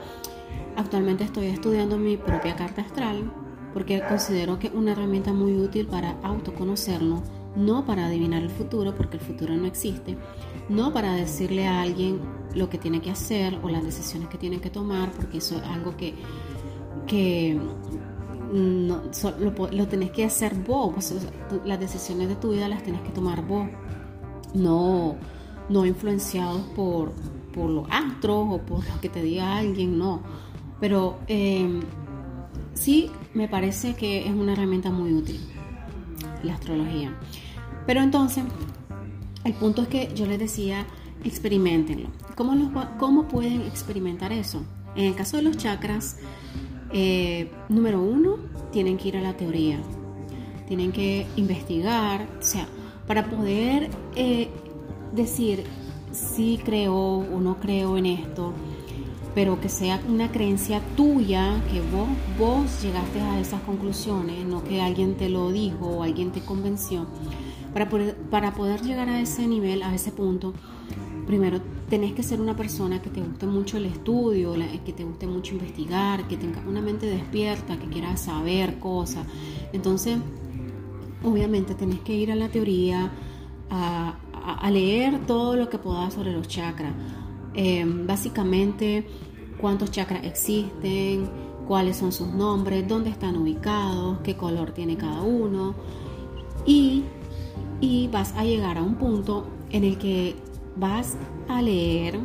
Actualmente 0.77 1.25
estoy 1.25 1.47
estudiando 1.47 1.99
mi 1.99 2.17
propia 2.17 2.57
carta 2.57 2.83
astral 2.83 3.31
porque 3.75 4.03
considero 4.09 4.59
que 4.59 4.69
es 4.69 4.73
una 4.73 4.93
herramienta 4.93 5.33
muy 5.33 5.57
útil 5.57 5.87
para 5.87 6.17
autoconocernos, 6.23 7.21
no 7.55 7.85
para 7.85 8.07
adivinar 8.07 8.43
el 8.43 8.51
futuro, 8.51 8.95
porque 8.95 9.19
el 9.19 9.23
futuro 9.23 9.55
no 9.55 9.67
existe, 9.67 10.17
no 10.69 10.93
para 10.93 11.13
decirle 11.13 11.67
a 11.67 11.83
alguien 11.83 12.21
lo 12.55 12.71
que 12.71 12.79
tiene 12.79 13.01
que 13.01 13.11
hacer 13.11 13.59
o 13.63 13.69
las 13.69 13.85
decisiones 13.85 14.29
que 14.29 14.39
tiene 14.39 14.61
que 14.61 14.71
tomar, 14.71 15.13
porque 15.13 15.39
eso 15.39 15.57
es 15.59 15.63
algo 15.65 15.97
que, 15.97 16.15
que 17.07 17.61
no, 18.53 19.03
lo, 19.41 19.71
lo, 19.71 19.89
tenés 19.89 20.11
que 20.11 20.25
hacer 20.25 20.55
vos, 20.55 21.13
las 21.65 21.81
decisiones 21.81 22.29
de 22.29 22.37
tu 22.37 22.53
vida 22.53 22.69
las 22.69 22.83
tenés 22.83 23.01
que 23.03 23.11
tomar 23.11 23.47
vos 23.47 23.69
no, 24.55 25.17
no 25.69 25.87
influenciados 25.87 26.63
por, 26.75 27.13
por 27.53 27.71
los 27.71 27.87
astros 27.91 28.47
o 28.51 28.59
por 28.59 28.87
lo 28.89 29.01
que 29.01 29.09
te 29.09 29.23
diga 29.23 29.57
alguien, 29.57 29.99
no. 29.99 30.23
Pero 30.81 31.19
em, 31.27 31.81
sí 32.75 33.11
me 33.35 33.49
parece 33.49 33.95
que 33.95 34.27
es 34.27 34.33
una 34.33 34.53
herramienta 34.53 34.91
muy 34.91 35.13
útil, 35.13 35.41
la 36.43 36.55
astrología. 36.55 37.17
Pero 37.87 38.01
entonces, 38.03 38.45
el 39.45 39.55
punto 39.55 39.83
es 39.83 39.89
que 39.89 40.13
yo 40.15 40.27
les 40.27 40.39
decía, 40.39 40.87
experimentenlo. 41.25 42.11
¿Cómo, 42.35 42.71
cómo 42.99 43.29
pueden 43.29 43.63
experimentar 43.63 44.33
eso? 44.33 44.63
En 44.95 45.07
el 45.07 45.15
caso 45.15 45.37
de 45.37 45.43
los 45.43 45.57
chakras, 45.57 46.19
eh, 46.93 47.51
número 47.69 48.01
uno, 48.01 48.37
tienen 48.73 48.97
que 48.97 49.09
ir 49.09 49.17
a 49.17 49.21
la 49.21 49.37
teoría. 49.37 49.79
Tienen 50.67 50.93
que 50.93 51.27
investigar, 51.37 52.27
o 52.39 52.43
sea, 52.43 52.67
para 53.07 53.29
poder 53.31 53.91
eh, 54.17 54.49
decir 55.15 55.65
si 56.13 56.59
creo 56.63 56.95
o 56.95 57.41
no 57.41 57.59
creo 57.59 57.97
en 57.97 58.07
esto, 58.07 58.53
pero 59.35 59.61
que 59.61 59.69
sea 59.69 60.01
una 60.09 60.31
creencia 60.31 60.81
tuya, 60.97 61.63
que 61.71 61.81
vos, 61.81 62.09
vos 62.39 62.83
llegaste 62.83 63.21
a 63.21 63.41
esas 63.41 63.61
conclusiones, 63.63 64.45
no 64.45 64.65
que 64.65 64.81
alguien 64.81 65.17
te 65.17 65.29
lo 65.29 65.53
dijo 65.53 65.87
o 65.87 66.03
alguien 66.03 66.33
te 66.33 66.41
convenció. 66.41 67.07
Para 67.73 67.89
para 68.31 68.55
poder 68.55 68.83
llegar 68.83 69.09
a 69.09 69.21
ese 69.21 69.47
nivel, 69.47 69.83
a 69.83 69.95
ese 69.95 70.11
punto, 70.11 70.55
primero 71.29 71.61
tenés 71.91 72.15
que 72.15 72.23
ser 72.23 72.41
una 72.41 72.57
persona 72.57 73.03
que 73.03 73.11
te 73.11 73.21
guste 73.21 73.45
mucho 73.45 73.77
el 73.77 73.85
estudio, 73.85 74.55
que 74.83 74.95
te 74.95 75.05
guste 75.05 75.27
mucho 75.27 75.53
investigar, 75.53 76.27
que 76.27 76.39
tenga 76.39 76.63
una 76.67 76.81
mente 76.81 77.05
despierta, 77.05 77.79
que 77.79 77.87
quiera 77.87 78.17
saber 78.17 78.79
cosas. 78.79 79.27
Entonces, 79.75 80.17
obviamente 81.23 81.75
tenés 81.75 82.01
que 82.01 82.15
ir 82.15 82.33
a 82.33 82.35
la 82.35 82.49
teoría, 82.49 83.13
a, 83.69 84.71
leer 84.71 85.27
todo 85.27 85.55
lo 85.55 85.69
que 85.69 85.77
puedas 85.77 86.15
sobre 86.15 86.33
los 86.33 86.49
chakras. 86.49 86.95
Em, 87.53 88.07
básicamente, 88.07 89.07
cuántos 89.61 89.91
chakras 89.91 90.25
existen, 90.25 91.29
cuáles 91.67 91.99
son 91.99 92.11
sus 92.11 92.29
nombres, 92.29 92.89
dónde 92.89 93.11
están 93.11 93.37
ubicados, 93.37 94.21
qué 94.25 94.35
color 94.35 94.71
tiene 94.73 94.97
cada 94.97 95.21
uno. 95.21 95.75
Y, 96.65 97.05
y 97.83 98.09
vas 98.09 98.33
a 98.35 98.45
llegar 98.45 98.79
a 98.79 98.83
un 98.83 98.95
punto 98.95 99.47
en 99.71 99.85
el 99.85 99.99
que 99.99 100.48
vas 100.79 101.17
a 101.49 101.63
leer 101.63 102.19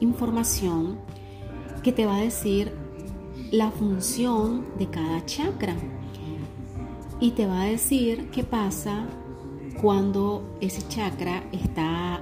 información 0.00 0.98
que 1.82 1.92
te 1.92 2.06
va 2.06 2.16
a 2.16 2.20
decir 2.20 2.72
la 3.50 3.70
función 3.70 4.66
de 4.78 4.88
cada 4.88 5.24
chakra 5.24 5.74
y 7.20 7.32
te 7.32 7.46
va 7.46 7.62
a 7.62 7.64
decir 7.66 8.30
qué 8.30 8.44
pasa 8.44 9.06
cuando 9.80 10.56
ese 10.60 10.86
chakra 10.88 11.44
está 11.52 12.20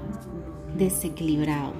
desequilibrado. 0.76 1.72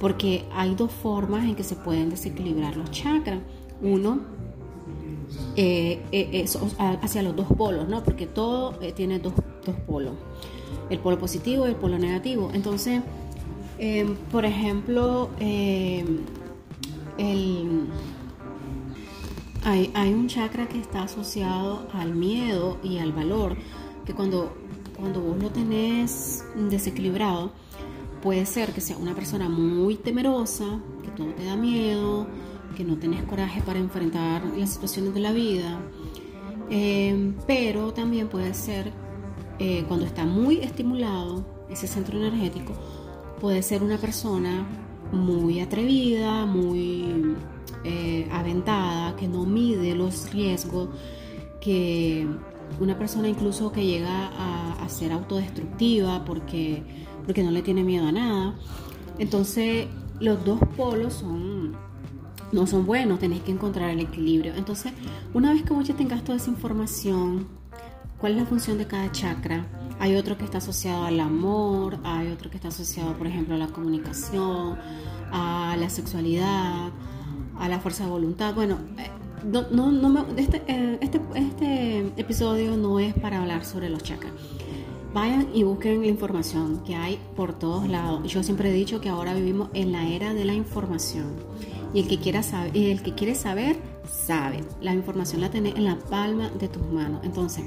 Porque 0.00 0.44
hay 0.52 0.74
dos 0.74 0.90
formas 0.90 1.44
en 1.44 1.54
que 1.54 1.62
se 1.64 1.76
pueden 1.76 2.10
desequilibrar 2.10 2.76
los 2.76 2.90
chakras. 2.90 3.40
Uno 3.80 4.20
eh, 5.56 6.02
eh, 6.12 6.30
es 6.32 6.58
hacia 6.78 7.22
los 7.22 7.34
dos 7.36 7.46
polos, 7.56 7.88
¿no? 7.88 8.02
Porque 8.02 8.26
todo 8.26 8.78
eh, 8.80 8.92
tiene 8.92 9.18
dos, 9.18 9.32
dos, 9.64 9.76
polos. 9.86 10.14
El 10.90 10.98
polo 10.98 11.18
positivo 11.18 11.66
y 11.66 11.70
el 11.70 11.76
polo 11.76 11.98
negativo. 11.98 12.50
Entonces, 12.54 13.02
por 14.30 14.44
ejemplo, 14.44 15.30
el 15.40 16.24
hay, 19.64 20.12
un 20.12 20.28
chakra 20.28 20.68
que 20.68 20.78
está 20.78 21.04
asociado 21.04 21.88
al 21.94 22.14
miedo 22.14 22.78
y 22.82 22.98
al 22.98 23.12
valor, 23.12 23.56
que 24.04 24.12
cuando, 24.12 24.52
cuando 24.98 25.22
vos 25.22 25.42
lo 25.42 25.50
tenés 25.50 26.44
desequilibrado, 26.54 27.50
puede 28.22 28.44
ser 28.44 28.72
que 28.72 28.82
sea 28.82 28.98
una 28.98 29.14
persona 29.14 29.48
muy 29.48 29.96
temerosa, 29.96 30.80
que 31.02 31.10
todo 31.10 31.28
te 31.28 31.44
da 31.44 31.56
miedo, 31.56 32.26
que 32.76 32.84
no 32.84 32.98
tenés 32.98 33.22
coraje 33.22 33.62
para 33.62 33.78
enfrentar 33.78 34.44
las 34.44 34.74
situaciones 34.74 35.14
de 35.14 35.20
la 35.20 35.32
vida, 35.32 35.80
eh, 36.68 37.32
pero 37.46 37.94
también 37.94 38.28
puede 38.28 38.52
ser 38.52 38.92
eh, 39.58 39.84
cuando 39.86 40.06
está 40.06 40.24
muy 40.24 40.58
estimulado 40.58 41.44
ese 41.68 41.86
centro 41.86 42.18
energético, 42.18 42.72
puede 43.40 43.62
ser 43.62 43.82
una 43.82 43.98
persona 43.98 44.66
muy 45.12 45.60
atrevida, 45.60 46.46
muy 46.46 47.36
eh, 47.84 48.28
aventada, 48.32 49.16
que 49.16 49.28
no 49.28 49.44
mide 49.44 49.94
los 49.94 50.32
riesgos, 50.32 50.88
que 51.60 52.26
una 52.80 52.98
persona 52.98 53.28
incluso 53.28 53.70
que 53.72 53.84
llega 53.84 54.28
a, 54.28 54.88
ser 54.88 55.12
autodestructiva 55.12 56.24
porque, 56.24 56.82
porque 57.24 57.42
no 57.42 57.50
le 57.50 57.62
tiene 57.62 57.82
miedo 57.82 58.06
a 58.06 58.12
nada. 58.12 58.54
Entonces 59.18 59.88
los 60.20 60.44
dos 60.44 60.60
polos 60.76 61.14
son, 61.14 61.72
no 62.52 62.66
son 62.66 62.86
buenos, 62.86 63.18
tenéis 63.18 63.42
que 63.42 63.50
encontrar 63.50 63.90
el 63.90 64.00
equilibrio. 64.00 64.54
Entonces, 64.54 64.92
una 65.32 65.52
vez 65.52 65.62
que 65.64 65.72
vos 65.72 65.88
ya 65.88 65.94
tengas 65.94 66.22
toda 66.22 66.36
esa 66.36 66.50
información, 66.50 67.48
cuál 68.24 68.36
es 68.36 68.38
la 68.38 68.46
función 68.46 68.78
de 68.78 68.86
cada 68.86 69.12
chakra, 69.12 69.66
hay 70.00 70.16
otro 70.16 70.38
que 70.38 70.46
está 70.46 70.56
asociado 70.56 71.04
al 71.04 71.20
amor, 71.20 71.98
hay 72.04 72.28
otro 72.28 72.48
que 72.48 72.56
está 72.56 72.68
asociado, 72.68 73.12
por 73.18 73.26
ejemplo, 73.26 73.54
a 73.54 73.58
la 73.58 73.66
comunicación, 73.66 74.78
a 75.30 75.76
la 75.78 75.90
sexualidad, 75.90 76.88
a 77.58 77.68
la 77.68 77.80
fuerza 77.80 78.04
de 78.04 78.10
voluntad. 78.10 78.54
Bueno, 78.54 78.78
eh, 78.96 79.10
no, 79.44 79.68
no, 79.70 79.92
no 79.92 80.08
me, 80.08 80.40
este, 80.40 80.62
eh, 80.66 80.98
este, 81.02 81.20
este 81.34 81.98
episodio 82.16 82.78
no 82.78 82.98
es 82.98 83.12
para 83.12 83.42
hablar 83.42 83.62
sobre 83.66 83.90
los 83.90 84.02
chakras. 84.02 84.32
Vayan 85.12 85.48
y 85.52 85.62
busquen 85.64 86.00
la 86.00 86.06
información 86.06 86.82
que 86.82 86.96
hay 86.96 87.18
por 87.36 87.52
todos 87.52 87.86
lados. 87.86 88.26
Yo 88.32 88.42
siempre 88.42 88.70
he 88.70 88.72
dicho 88.72 89.02
que 89.02 89.10
ahora 89.10 89.34
vivimos 89.34 89.68
en 89.74 89.92
la 89.92 90.08
era 90.08 90.32
de 90.32 90.46
la 90.46 90.54
información. 90.54 91.26
Y 91.92 92.00
el 92.00 92.08
que 92.08 92.18
quiera 92.18 92.42
saber, 92.42 92.74
el 92.74 93.02
que 93.02 93.14
quiere 93.14 93.34
saber, 93.34 93.76
sabe. 94.10 94.64
La 94.80 94.94
información 94.94 95.42
la 95.42 95.50
tenés 95.50 95.76
en 95.76 95.84
la 95.84 95.96
palma 95.96 96.48
de 96.48 96.68
tus 96.68 96.86
manos. 96.90 97.20
Entonces, 97.22 97.64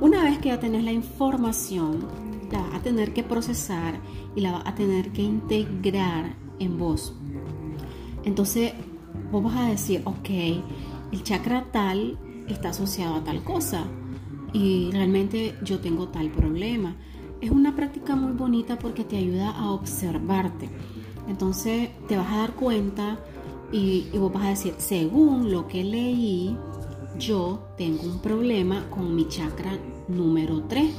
una 0.00 0.22
vez 0.24 0.38
que 0.38 0.48
ya 0.48 0.60
tenés 0.60 0.84
la 0.84 0.92
información, 0.92 2.06
la 2.50 2.60
vas 2.60 2.74
a 2.74 2.82
tener 2.82 3.12
que 3.12 3.22
procesar 3.22 3.98
y 4.34 4.40
la 4.40 4.52
vas 4.52 4.66
a 4.66 4.74
tener 4.74 5.12
que 5.12 5.22
integrar 5.22 6.34
en 6.58 6.78
vos. 6.78 7.14
Entonces, 8.24 8.72
vos 9.30 9.42
vas 9.42 9.56
a 9.56 9.68
decir, 9.68 10.02
ok, 10.04 10.30
el 11.12 11.22
chakra 11.22 11.64
tal 11.72 12.18
está 12.48 12.70
asociado 12.70 13.16
a 13.16 13.24
tal 13.24 13.42
cosa 13.42 13.86
y 14.52 14.90
realmente 14.92 15.54
yo 15.62 15.80
tengo 15.80 16.08
tal 16.08 16.30
problema. 16.30 16.96
Es 17.40 17.50
una 17.50 17.76
práctica 17.76 18.16
muy 18.16 18.32
bonita 18.32 18.78
porque 18.78 19.04
te 19.04 19.16
ayuda 19.16 19.50
a 19.50 19.70
observarte. 19.70 20.68
Entonces 21.28 21.90
te 22.08 22.16
vas 22.16 22.32
a 22.32 22.38
dar 22.38 22.52
cuenta 22.54 23.18
y, 23.72 24.06
vos 24.14 24.32
vas 24.32 24.44
a 24.44 24.48
decir, 24.50 24.74
según 24.78 25.50
lo 25.50 25.66
que 25.66 25.84
leí, 25.84 26.56
yo 27.18 27.60
tengo 27.76 28.02
un 28.02 28.20
problema 28.20 28.88
con 28.90 29.14
mi 29.14 29.28
chakra 29.28 29.78
número 30.08 30.62
3. 30.62 30.94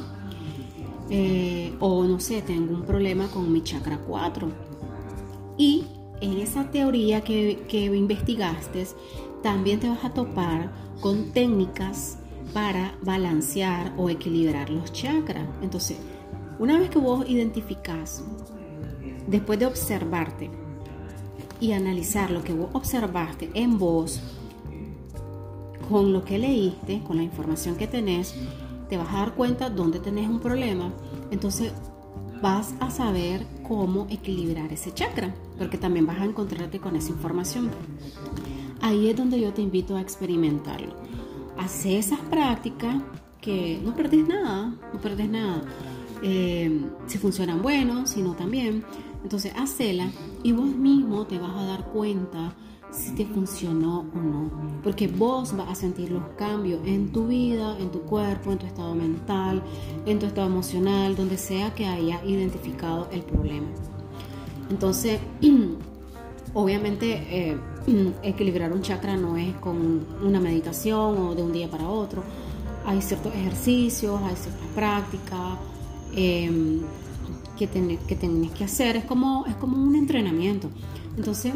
Eh, 1.10 1.74
o 1.80 2.04
no 2.04 2.20
sé, 2.20 2.42
tengo 2.42 2.74
un 2.74 2.84
problema 2.84 3.28
con 3.28 3.52
mi 3.52 3.64
chakra 3.64 3.98
4. 4.00 4.50
Y 5.58 5.86
en 6.22 6.38
esa 6.38 6.70
teoría 6.70 7.22
que, 7.22 7.66
que 7.68 7.86
investigaste, 7.86 8.88
también 9.42 9.80
te 9.80 9.90
vas 9.90 10.04
a 10.04 10.14
topar 10.14 10.72
con 11.00 11.32
técnicas 11.32 12.18
para 12.54 12.96
balancear 13.02 13.94
o 13.98 14.10
equilibrar 14.10 14.70
los 14.70 14.92
chakras. 14.92 15.48
Entonces, 15.62 15.98
una 16.60 16.78
vez 16.80 16.90
que 16.90 17.00
vos 17.00 17.28
identificás, 17.30 18.24
después 19.28 19.60
de 19.60 19.68
observarte 19.68 20.50
y 21.60 21.72
analizar 21.74 22.32
lo 22.32 22.44
que 22.44 22.54
vos 22.54 22.70
observaste 22.74 23.50
en 23.54 23.78
vos, 23.78 24.22
con 25.88 26.14
lo 26.14 26.24
que 26.24 26.38
leíste, 26.38 27.02
con 27.04 27.18
la 27.18 27.24
información 27.24 27.76
que 27.76 27.88
tenés, 27.88 28.36
te 28.90 28.98
vas 28.98 29.10
a 29.14 29.20
dar 29.20 29.34
cuenta 29.34 29.70
dónde 29.70 30.00
tenés 30.00 30.28
un 30.28 30.40
problema. 30.40 30.92
Entonces 31.32 31.74
vas 32.42 32.74
a 32.80 32.92
saber 32.92 33.46
cómo 33.68 34.08
equilibrar 34.10 34.72
ese 34.72 34.94
chakra, 34.94 35.34
porque 35.58 35.78
también 35.78 36.06
vas 36.06 36.20
a 36.20 36.26
encontrarte 36.26 36.80
con 36.80 36.96
esa 36.96 37.10
información. 37.10 37.70
Ahí 38.82 39.10
es 39.10 39.18
donde 39.18 39.40
yo 39.40 39.54
te 39.54 39.62
invito 39.62 39.96
a 39.96 40.02
experimentarlo. 40.02 40.96
Hace 41.58 41.98
esas 41.98 42.20
prácticas 42.20 43.02
que 43.42 43.80
no 43.84 43.96
perdés 43.96 44.28
nada, 44.28 44.76
no 44.94 45.02
perdés 45.02 45.30
nada. 45.30 45.64
Eh, 46.22 46.82
si 47.08 47.18
funcionan 47.18 47.62
bueno, 47.62 48.06
si 48.06 48.22
no 48.22 48.34
también. 48.34 48.84
Entonces, 49.24 49.52
hacela 49.58 50.10
y 50.44 50.52
vos 50.52 50.68
mismo 50.68 51.26
te 51.26 51.40
vas 51.40 51.56
a 51.56 51.66
dar 51.66 51.86
cuenta 51.86 52.54
si 52.92 53.12
te 53.12 53.26
funcionó 53.26 54.06
o 54.14 54.18
no. 54.18 54.52
Porque 54.84 55.08
vos 55.08 55.56
vas 55.56 55.70
a 55.70 55.76
sentir 55.76 56.12
los 56.12 56.24
cambios 56.38 56.82
en 56.86 57.12
tu 57.12 57.28
vida, 57.28 57.78
en 57.80 57.92
tu 57.92 58.02
cuerpo, 58.02 58.52
en 58.52 58.58
tu 58.58 58.66
estado 58.66 58.96
mental, 58.96 59.62
en 60.06 60.20
tu 60.20 60.26
estado 60.26 60.48
emocional, 60.48 61.16
donde 61.16 61.38
sea 61.38 61.74
que 61.74 61.86
haya 61.86 62.24
identificado 62.26 63.08
el 63.12 63.22
problema. 63.22 63.68
Entonces, 64.70 65.20
obviamente, 66.54 67.24
eh, 67.30 67.58
equilibrar 68.24 68.72
un 68.74 68.82
chakra 68.82 69.16
no 69.18 69.38
es 69.38 69.56
con 69.56 70.06
una 70.24 70.40
meditación 70.40 71.18
o 71.18 71.36
de 71.36 71.44
un 71.44 71.52
día 71.52 71.70
para 71.70 71.90
otro. 71.90 72.24
Hay 72.86 73.02
ciertos 73.02 73.34
ejercicios, 73.34 74.20
hay 74.22 74.36
ciertas 74.36 74.68
prácticas. 74.74 75.58
Em, 76.14 76.82
que, 77.58 77.68
que 78.08 78.16
tenés 78.16 78.52
que 78.52 78.64
hacer, 78.64 78.96
es 78.96 79.06
como, 79.06 79.46
es 79.48 79.56
como 79.56 79.78
un 79.78 79.96
entrenamiento. 79.96 80.70
Entonces, 81.18 81.54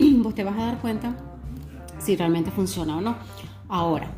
vos 0.22 0.34
te 0.34 0.44
vas 0.44 0.58
a 0.58 0.66
dar 0.66 0.80
cuenta 0.80 1.16
si 1.98 2.16
realmente 2.16 2.50
funciona 2.50 2.96
o 2.96 3.00
no. 3.00 3.16
Ahora, 3.68 4.10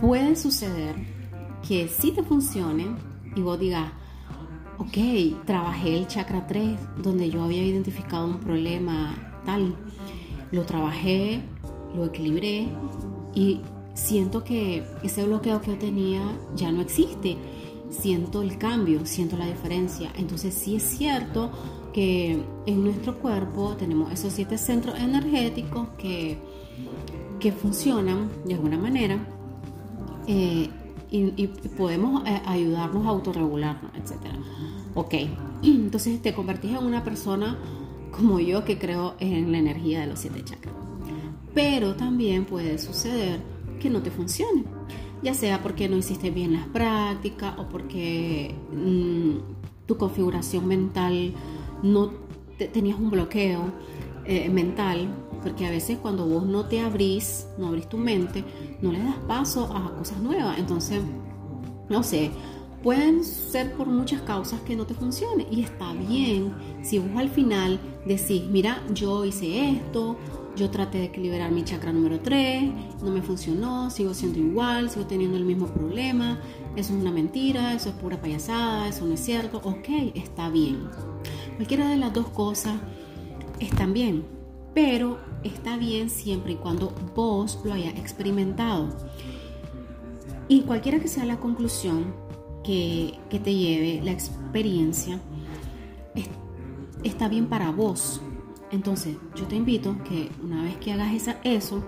puede 0.00 0.36
suceder 0.36 0.94
que 1.66 1.88
si 1.88 2.12
te 2.12 2.22
funcione 2.22 2.86
y 3.34 3.40
vos 3.40 3.58
digas, 3.58 3.90
ok, 4.78 5.44
trabajé 5.44 5.96
el 5.96 6.06
chakra 6.06 6.46
3 6.46 6.78
donde 7.02 7.30
yo 7.30 7.42
había 7.42 7.64
identificado 7.64 8.26
un 8.26 8.38
problema 8.38 9.14
tal, 9.44 9.74
lo 10.52 10.64
trabajé, 10.64 11.42
lo 11.94 12.06
equilibré 12.06 12.68
y 13.34 13.60
siento 13.94 14.44
que 14.44 14.84
ese 15.02 15.24
bloqueo 15.24 15.60
que 15.60 15.72
yo 15.72 15.78
tenía 15.78 16.22
ya 16.54 16.70
no 16.72 16.80
existe. 16.80 17.36
Siento 17.90 18.42
el 18.42 18.56
cambio, 18.56 19.04
siento 19.04 19.36
la 19.36 19.46
diferencia. 19.46 20.12
Entonces 20.16 20.54
sí 20.54 20.76
es 20.76 20.82
cierto 20.84 21.50
que 21.92 22.42
en 22.66 22.84
nuestro 22.84 23.18
cuerpo 23.18 23.74
tenemos 23.76 24.12
esos 24.12 24.32
siete 24.32 24.58
centros 24.58 24.98
energéticos 24.98 25.88
que, 25.98 26.38
que 27.38 27.52
funcionan 27.52 28.28
de 28.44 28.54
alguna 28.54 28.78
manera 28.78 29.18
eh, 30.26 30.68
y, 31.10 31.46
podemos 31.76 32.22
eh, 32.28 32.40
ayudarnos 32.46 33.04
a 33.06 33.08
autorregularnos, 33.08 33.90
etc. 33.96 34.32
Ok, 34.94 35.14
entonces 35.62 36.22
te 36.22 36.32
convertís 36.34 36.70
en 36.72 36.84
una 36.84 37.02
persona 37.02 37.58
como 38.12 38.38
yo 38.40 38.64
que 38.64 38.78
creo 38.78 39.14
en 39.18 39.50
la 39.50 39.58
energía 39.58 40.00
de 40.00 40.06
los 40.06 40.20
siete 40.20 40.44
chakras. 40.44 40.74
Pero 41.54 41.96
también 41.96 42.44
puede 42.44 42.78
suceder 42.78 43.40
que 43.80 43.90
no 43.90 44.02
te 44.02 44.10
funcione, 44.10 44.64
ya 45.22 45.34
sea 45.34 45.62
porque 45.62 45.88
no 45.88 45.96
hiciste 45.96 46.30
bien 46.30 46.52
las 46.52 46.66
prácticas 46.68 47.58
o 47.58 47.68
porque 47.68 48.54
mm, 48.72 49.86
tu 49.86 49.96
configuración 49.96 50.68
mental 50.68 51.34
no 51.82 52.10
tenías 52.72 52.98
un 52.98 53.10
bloqueo 53.10 53.72
eh, 54.24 54.48
mental, 54.48 55.08
porque 55.42 55.66
a 55.66 55.70
veces 55.70 55.98
cuando 55.98 56.26
vos 56.26 56.44
no 56.44 56.66
te 56.66 56.80
abrís, 56.80 57.46
no 57.58 57.68
abrís 57.68 57.88
tu 57.88 57.96
mente, 57.96 58.44
no 58.82 58.92
le 58.92 59.02
das 59.02 59.16
paso 59.26 59.64
a 59.74 59.94
cosas 59.96 60.18
nuevas. 60.18 60.58
Entonces, 60.58 61.00
no 61.88 62.02
sé, 62.02 62.30
pueden 62.82 63.24
ser 63.24 63.72
por 63.74 63.86
muchas 63.86 64.22
causas 64.22 64.60
que 64.60 64.76
no 64.76 64.86
te 64.86 64.94
funcione 64.94 65.46
y 65.50 65.62
está 65.62 65.92
bien 65.92 66.54
si 66.82 66.98
vos 66.98 67.10
al 67.16 67.28
final 67.28 67.78
decís, 68.06 68.42
mira, 68.50 68.82
yo 68.92 69.24
hice 69.24 69.70
esto, 69.70 70.16
yo 70.56 70.70
traté 70.70 70.98
de 70.98 71.04
equilibrar 71.04 71.50
mi 71.50 71.64
chakra 71.64 71.92
número 71.92 72.20
3, 72.20 73.02
no 73.02 73.10
me 73.10 73.22
funcionó, 73.22 73.90
sigo 73.90 74.14
siendo 74.14 74.38
igual, 74.38 74.90
sigo 74.90 75.06
teniendo 75.06 75.36
el 75.36 75.44
mismo 75.44 75.66
problema, 75.66 76.40
eso 76.76 76.92
es 76.92 77.00
una 77.00 77.10
mentira, 77.10 77.74
eso 77.74 77.90
es 77.90 77.94
pura 77.94 78.20
payasada, 78.20 78.88
eso 78.88 79.06
no 79.06 79.14
es 79.14 79.20
cierto, 79.20 79.58
ok, 79.64 79.88
está 80.14 80.50
bien. 80.50 80.88
Cualquiera 81.56 81.88
de 81.88 81.96
las 81.96 82.12
dos 82.12 82.28
cosas 82.28 82.74
están 83.58 83.92
bien, 83.92 84.24
pero 84.74 85.18
está 85.44 85.76
bien 85.76 86.10
siempre 86.10 86.52
y 86.52 86.56
cuando 86.56 86.92
vos 87.14 87.60
lo 87.64 87.72
hayas 87.72 87.94
experimentado. 87.94 88.88
Y 90.48 90.62
cualquiera 90.62 90.98
que 90.98 91.08
sea 91.08 91.24
la 91.24 91.38
conclusión 91.38 92.14
que, 92.64 93.18
te 93.30 93.54
lleve 93.54 94.00
la 94.02 94.10
experiencia, 94.10 95.20
está 97.04 97.28
bien 97.28 97.46
para 97.46 97.70
vos. 97.70 98.20
Entonces, 98.70 99.16
yo 99.34 99.46
te 99.46 99.56
invito 99.56 99.96
que 100.04 100.30
una 100.42 100.62
vez 100.62 100.76
que 100.76 100.92
hagas 100.92 101.12
eso, 101.44 101.82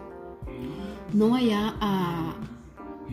no 1.12 1.30
vaya 1.30 1.74
a... 1.80 2.34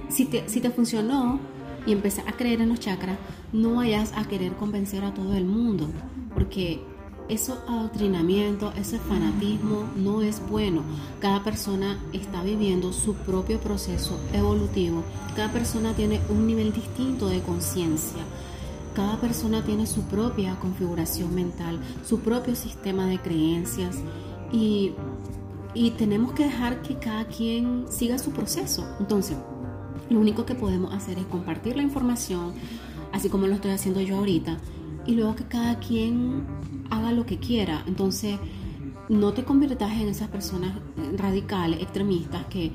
Si 0.09 0.25
te, 0.25 0.47
si 0.49 0.61
te 0.61 0.71
funcionó 0.71 1.39
y 1.85 1.91
empezás 1.91 2.27
a 2.27 2.33
creer 2.33 2.61
en 2.61 2.69
los 2.69 2.79
chakras, 2.79 3.17
no 3.53 3.75
vayas 3.75 4.13
a 4.15 4.25
querer 4.25 4.53
convencer 4.53 5.03
a 5.03 5.13
todo 5.13 5.35
el 5.35 5.45
mundo, 5.45 5.87
porque 6.33 6.81
ese 7.29 7.53
adoctrinamiento, 7.67 8.73
ese 8.75 8.97
fanatismo 8.97 9.83
no 9.95 10.23
es 10.23 10.41
bueno. 10.49 10.81
Cada 11.19 11.43
persona 11.43 11.99
está 12.11 12.43
viviendo 12.43 12.91
su 12.91 13.13
propio 13.13 13.59
proceso 13.59 14.19
evolutivo. 14.33 15.03
Cada 15.35 15.51
persona 15.51 15.93
tiene 15.93 16.19
un 16.29 16.47
nivel 16.47 16.73
distinto 16.73 17.27
de 17.27 17.41
conciencia. 17.41 18.23
Cada 18.99 19.15
persona 19.15 19.63
tiene 19.63 19.87
su 19.87 20.01
propia 20.01 20.59
configuración 20.59 21.33
mental, 21.33 21.79
su 22.05 22.19
propio 22.19 22.53
sistema 22.53 23.05
de 23.05 23.17
creencias 23.17 23.95
y, 24.51 24.91
tenemos 25.97 26.33
que 26.33 26.43
dejar 26.43 26.81
que 26.81 26.95
cada 26.95 27.23
quien 27.23 27.85
siga 27.89 28.17
su 28.17 28.31
proceso. 28.31 28.85
Entonces, 28.99 29.37
lo 30.09 30.19
único 30.19 30.45
que 30.45 30.53
podemos 30.53 30.93
hacer 30.93 31.17
es 31.17 31.25
compartir 31.27 31.77
la 31.77 31.81
información, 31.81 32.51
así 33.13 33.29
como 33.29 33.47
lo 33.47 33.55
estoy 33.55 33.71
haciendo 33.71 34.01
yo 34.01 34.17
ahorita, 34.17 34.57
y 35.05 35.13
luego 35.13 35.33
que 35.33 35.45
cada 35.45 35.79
quien 35.79 36.43
haga 36.89 37.13
lo 37.13 37.25
que 37.25 37.37
quiera. 37.37 37.85
Entonces, 37.87 38.37
no 39.07 39.31
te 39.31 39.45
conviertas 39.45 39.93
en 39.93 40.09
esas 40.09 40.27
personas 40.27 40.73
radicales, 41.15 41.81
extremistas, 41.81 42.47
que, 42.47 42.73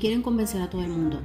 quieren 0.00 0.22
convencer 0.22 0.62
a 0.62 0.70
todo 0.70 0.80
el 0.80 0.88
mundo 0.88 1.20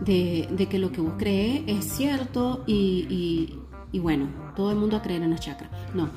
de, 0.00 0.68
que 0.70 0.78
lo 0.78 0.92
que 0.92 1.00
vos 1.00 1.14
crees 1.18 1.62
es 1.66 1.84
cierto 1.84 2.62
y, 2.68 3.06
y 3.10 3.63
bueno, 3.98 4.28
todo 4.56 4.70
el 4.70 4.76
mundo 4.76 4.96
a 4.96 5.02
creer 5.02 5.22
en 5.22 5.30
los 5.30 5.40
chakras. 5.40 5.70
No. 5.94 6.08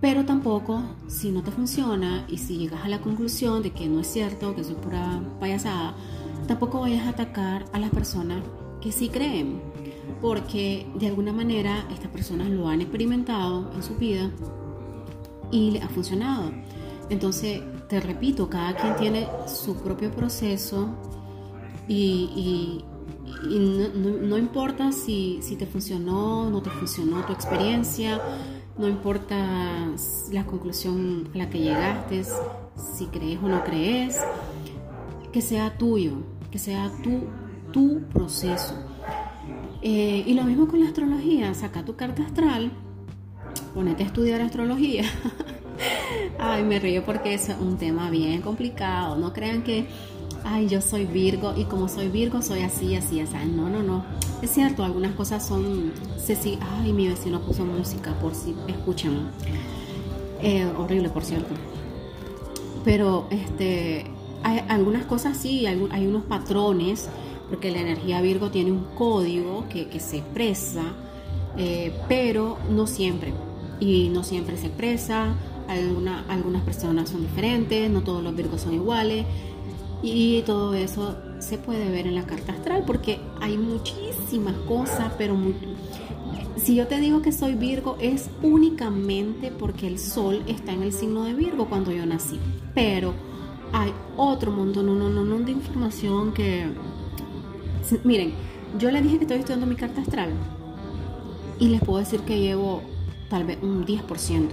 Pero 0.00 0.24
tampoco, 0.24 0.82
si 1.08 1.30
no 1.30 1.42
te 1.42 1.50
funciona 1.50 2.24
y 2.28 2.38
si 2.38 2.58
llegas 2.58 2.84
a 2.84 2.88
la 2.88 3.00
conclusión 3.00 3.62
de 3.62 3.72
que 3.72 3.88
no 3.88 4.00
es 4.00 4.06
cierto, 4.06 4.54
que 4.54 4.60
eso 4.60 4.72
es 4.72 4.78
pura 4.78 5.20
payasada, 5.40 5.94
tampoco 6.46 6.80
vayas 6.80 7.06
a 7.06 7.10
atacar 7.10 7.64
a 7.72 7.78
las 7.80 7.90
personas 7.90 8.42
que 8.80 8.92
sí 8.92 9.08
creen. 9.08 9.60
Porque 10.20 10.86
de 10.94 11.08
alguna 11.08 11.32
manera 11.32 11.84
estas 11.92 12.10
personas 12.10 12.48
lo 12.48 12.68
han 12.68 12.80
experimentado 12.80 13.70
en 13.74 13.82
su 13.82 13.96
vida 13.96 14.30
y 15.50 15.78
ha 15.78 15.88
funcionado. 15.88 16.52
Entonces, 17.10 17.60
te 17.88 18.00
repito, 18.00 18.48
cada 18.48 18.76
quien 18.76 18.96
tiene 18.96 19.28
su 19.46 19.76
propio 19.76 20.10
proceso 20.12 20.90
y, 21.88 22.30
y 22.36 22.84
no, 23.42 24.38
importa 24.38 24.92
si, 24.92 25.40
si, 25.42 25.56
te 25.56 25.66
funcionó, 25.66 26.50
no 26.50 26.62
te 26.62 26.70
funcionó 26.70 27.24
tu 27.24 27.32
experiencia, 27.32 28.20
no 28.76 28.88
importa 28.88 29.36
la 30.32 30.44
conclusión 30.46 31.28
a 31.34 31.38
la 31.38 31.50
que 31.50 31.60
llegaste, 31.60 32.24
si 32.96 33.06
crees 33.06 33.40
o 33.42 33.48
no 33.48 33.64
crees, 33.64 34.18
que 35.32 35.42
sea 35.42 35.76
tuyo, 35.76 36.12
que 36.50 36.58
sea 36.58 36.90
tu, 37.02 37.24
tu 37.72 38.02
proceso. 38.12 38.74
Eh, 39.82 40.24
y 40.26 40.34
lo 40.34 40.44
mismo 40.44 40.66
con 40.66 40.80
la 40.80 40.86
astrología, 40.86 41.54
saca 41.54 41.84
tu 41.84 41.94
carta 41.96 42.24
astral, 42.24 42.72
ponete 43.74 44.02
a 44.02 44.06
estudiar 44.06 44.40
astrología. 44.40 45.04
Ay, 46.38 46.64
me 46.64 46.78
río 46.78 47.04
porque 47.04 47.34
es 47.34 47.48
un 47.60 47.76
tema 47.76 48.10
bien 48.10 48.42
complicado. 48.42 49.16
No 49.16 49.32
crean 49.32 49.62
que, 49.62 49.86
ay, 50.44 50.68
yo 50.68 50.80
soy 50.80 51.04
Virgo 51.04 51.54
y 51.56 51.64
como 51.64 51.88
soy 51.88 52.08
Virgo 52.08 52.42
soy 52.42 52.60
así, 52.60 52.94
así, 52.94 53.20
así. 53.20 53.34
No, 53.54 53.68
no, 53.68 53.82
no. 53.82 54.04
Es 54.42 54.50
cierto, 54.50 54.84
algunas 54.84 55.12
cosas 55.14 55.46
son, 55.46 55.92
sí, 56.16 56.58
ay, 56.60 56.92
mi 56.92 57.08
vecino 57.08 57.40
puso 57.40 57.64
música 57.64 58.18
por 58.20 58.34
si 58.34 58.54
escuchan. 58.68 59.30
Eh, 60.40 60.66
horrible, 60.76 61.08
por 61.10 61.24
cierto. 61.24 61.54
Pero, 62.84 63.26
este, 63.30 64.06
algunas 64.42 65.04
cosas 65.06 65.36
sí, 65.36 65.66
hay, 65.66 66.06
unos 66.06 66.22
patrones, 66.24 67.08
porque 67.48 67.70
la 67.70 67.80
energía 67.80 68.20
Virgo 68.20 68.50
tiene 68.50 68.70
un 68.70 68.84
código 68.94 69.64
que, 69.68 69.88
que 69.88 70.00
se 70.00 70.18
expresa, 70.18 70.82
eh, 71.56 71.92
pero 72.08 72.58
no 72.70 72.86
siempre. 72.86 73.32
Y 73.80 74.08
no 74.10 74.22
siempre 74.22 74.56
se 74.56 74.66
expresa, 74.66 75.34
alguna, 75.68 76.24
algunas 76.28 76.62
personas 76.62 77.10
son 77.10 77.22
diferentes, 77.22 77.90
no 77.90 78.02
todos 78.02 78.22
los 78.22 78.34
Virgos 78.34 78.62
son 78.62 78.74
iguales. 78.74 79.26
Y 80.02 80.42
todo 80.42 80.74
eso 80.74 81.16
se 81.40 81.58
puede 81.58 81.90
ver 81.90 82.06
en 82.06 82.14
la 82.14 82.24
carta 82.24 82.52
astral 82.52 82.84
porque 82.86 83.18
hay 83.40 83.56
muchísimas 83.58 84.54
cosas, 84.66 85.12
pero 85.18 85.36
si 86.56 86.74
yo 86.74 86.86
te 86.86 87.00
digo 87.00 87.22
que 87.22 87.32
soy 87.32 87.54
Virgo 87.54 87.96
es 88.00 88.30
únicamente 88.42 89.50
porque 89.50 89.86
el 89.86 89.98
Sol 89.98 90.42
está 90.46 90.72
en 90.72 90.82
el 90.82 90.92
signo 90.92 91.24
de 91.24 91.34
Virgo 91.34 91.68
cuando 91.68 91.90
yo 91.90 92.06
nací. 92.06 92.38
Pero 92.74 93.14
hay 93.72 93.92
otro 94.16 94.52
montón, 94.52 94.86
no, 94.86 94.94
no, 94.94 95.24
no, 95.24 95.38
de 95.40 95.52
información 95.52 96.32
que... 96.32 96.66
Miren, 98.04 98.34
yo 98.78 98.90
les 98.90 99.02
dije 99.02 99.16
que 99.18 99.24
estoy 99.24 99.38
estudiando 99.38 99.66
mi 99.66 99.76
carta 99.76 100.00
astral 100.00 100.30
y 101.58 101.68
les 101.68 101.80
puedo 101.80 101.98
decir 101.98 102.20
que 102.20 102.38
llevo 102.38 102.82
tal 103.30 103.44
vez 103.44 103.58
un 103.62 103.84
10%. 103.84 104.48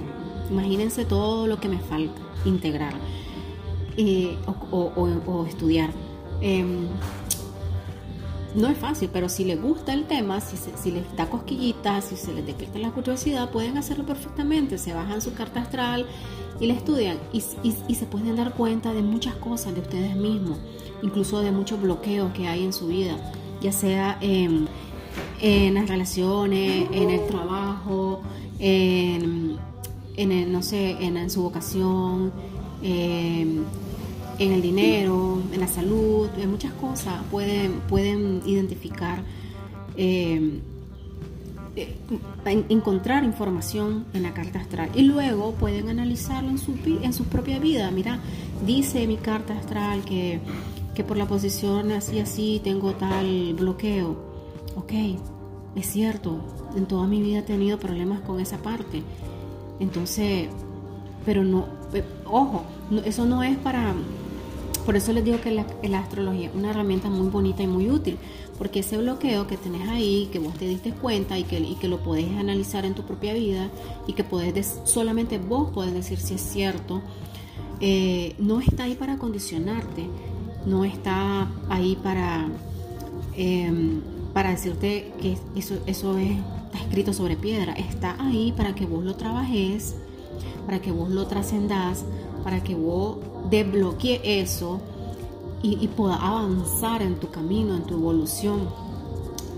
Imagínense 0.50 1.06
todo 1.06 1.48
lo 1.48 1.60
que 1.60 1.68
me 1.68 1.80
falta 1.80 2.22
integrar 2.46 2.94
eh, 3.98 4.38
o, 4.72 5.46
estudiar. 5.48 5.92
Em, 6.42 6.88
no 8.56 8.70
es 8.70 8.78
fácil, 8.78 9.10
pero 9.12 9.28
si 9.28 9.44
les 9.44 9.62
gusta 9.62 9.94
el 9.94 10.06
tema, 10.06 10.40
si, 10.40 10.56
si 10.58 10.92
les 10.92 11.04
da 11.18 11.30
cosquillitas, 11.30 12.06
si 12.06 12.16
se 12.16 12.34
les 12.34 12.46
despierta 12.46 12.80
la 12.80 12.92
curiosidad, 12.92 13.50
pueden 13.52 13.78
hacerlo 13.78 14.06
perfectamente. 14.06 14.78
Se 14.78 14.94
bajan 14.94 15.22
su 15.22 15.34
carta 15.34 15.62
astral 15.62 16.06
y 16.60 16.68
la 16.68 16.74
estudian 16.74 17.18
y, 17.34 17.42
se 17.42 18.06
pueden 18.06 18.36
dar 18.36 18.54
cuenta 18.54 18.94
de 18.94 19.02
muchas 19.02 19.36
cosas 19.36 19.74
de 19.74 19.82
ustedes 19.82 20.16
mismos, 20.16 20.58
incluso 21.02 21.42
de 21.42 21.52
muchos 21.52 21.82
bloqueos 21.82 22.32
que 22.34 22.48
hay 22.48 22.64
en 22.64 22.74
su 22.74 22.88
vida, 22.88 23.18
ya 23.62 23.72
sea 23.72 24.18
en, 24.22 24.68
las 25.74 25.90
relaciones, 25.90 26.88
en 26.92 27.10
el 27.10 27.28
trabajo, 27.28 28.22
en, 28.60 29.58
en 30.16 30.52
no 30.52 30.64
sé, 30.64 30.92
en, 31.02 31.30
su 31.30 31.44
vocación, 31.44 32.32
en 34.40 34.52
el 34.52 34.62
dinero, 34.62 35.42
en 35.52 35.60
la 35.60 35.68
salud, 35.68 36.30
en 36.38 36.52
muchas 36.52 36.74
cosas 36.74 37.22
pueden, 37.32 37.82
pueden 37.88 38.42
identificar. 38.46 39.20
Eh, 39.98 40.60
eh, 41.78 41.94
encontrar 42.70 43.26
información 43.26 44.06
en 44.14 44.24
la 44.24 44.34
carta 44.34 44.60
astral 44.60 44.90
y 44.96 45.02
luego 45.02 45.52
pueden 45.56 45.90
analizarlo 45.90 46.50
en 46.50 46.58
su, 46.58 46.74
en 47.02 47.12
su 47.12 47.26
propia 47.26 47.60
vida. 47.60 47.92
Mira, 47.92 48.20
dice 48.66 49.06
mi 49.08 49.18
carta 49.18 49.58
astral 49.58 50.06
que, 50.06 50.40
que 50.94 51.04
por 51.04 51.18
la 51.18 51.28
posición 51.28 51.92
así 51.92 52.20
así 52.20 52.62
tengo 52.64 52.94
tal 52.94 53.54
bloqueo. 53.56 54.16
Ok, 54.78 54.94
es 55.76 55.88
cierto, 55.88 56.40
en 56.78 56.86
toda 56.86 57.08
mi 57.08 57.22
vida 57.22 57.40
he 57.40 57.44
tenido 57.44 57.78
problemas 57.78 58.22
con 58.22 58.40
esa 58.40 58.58
parte. 58.60 59.04
Entonces, 59.82 60.48
pero 61.26 61.44
no, 61.44 61.68
eh, 61.94 62.06
ojo, 62.26 62.64
eso 63.04 63.26
no 63.26 63.44
es 63.44 63.58
para 63.58 63.94
por 64.86 64.96
eso 64.96 65.12
les 65.14 65.26
digo 65.26 65.42
que 65.42 65.52
la, 65.52 66.00
astrología 66.00 66.50
es 66.50 66.56
una 66.56 66.70
herramienta 66.70 67.10
muy 67.10 67.30
bonita 67.30 67.64
y 67.64 67.68
muy 67.68 67.90
útil, 67.90 68.18
porque 68.58 68.80
ese 68.80 68.98
bloqueo 68.98 69.48
que 69.48 69.58
tenés 69.58 69.90
ahí, 69.90 70.30
que 70.32 70.38
vos 70.38 70.54
te 70.54 70.68
diste 70.68 70.92
cuenta 70.92 71.38
y 71.40 71.44
que, 71.44 71.88
lo 71.88 72.00
podés 72.04 72.32
analizar 72.38 72.86
en 72.86 72.94
tu 72.94 73.04
propia 73.04 73.34
vida 73.34 73.70
y 74.08 74.14
que 74.14 74.24
podés, 74.24 74.82
solamente 74.86 75.40
vos 75.40 75.72
podés 75.72 75.94
decir 75.94 76.20
si 76.20 76.36
es 76.36 76.42
cierto, 76.42 77.02
eh, 77.80 78.36
no 78.38 78.60
está 78.60 78.84
ahí 78.84 78.96
para 78.96 79.18
condicionarte, 79.18 80.08
no 80.66 80.86
está 80.86 81.50
ahí 81.70 81.98
para, 82.02 82.48
em, 83.36 84.02
para 84.34 84.52
decirte 84.52 85.12
que 85.20 85.38
eso, 85.56 85.80
eso 85.88 86.18
es, 86.18 86.32
está 86.66 86.78
escrito 86.80 87.12
sobre 87.12 87.36
piedra, 87.36 87.74
está 87.74 88.16
ahí 88.20 88.54
para 88.56 88.76
que 88.76 88.86
vos 88.86 89.04
lo 89.04 89.16
trabajes, 89.16 89.96
para 90.66 90.80
que 90.80 90.92
vos 90.92 91.10
lo 91.10 91.26
trascendas, 91.28 92.06
para 92.46 92.62
que 92.64 92.76
vos 92.76 93.18
desbloquee 93.50 94.22
eso 94.24 94.80
y, 95.64 95.84
y 95.84 95.88
pueda 95.88 96.16
avanzar 96.16 97.02
en 97.02 97.16
tu 97.16 97.32
camino, 97.32 97.76
en 97.76 97.82
tu 97.82 97.96
evolución. 97.96 98.70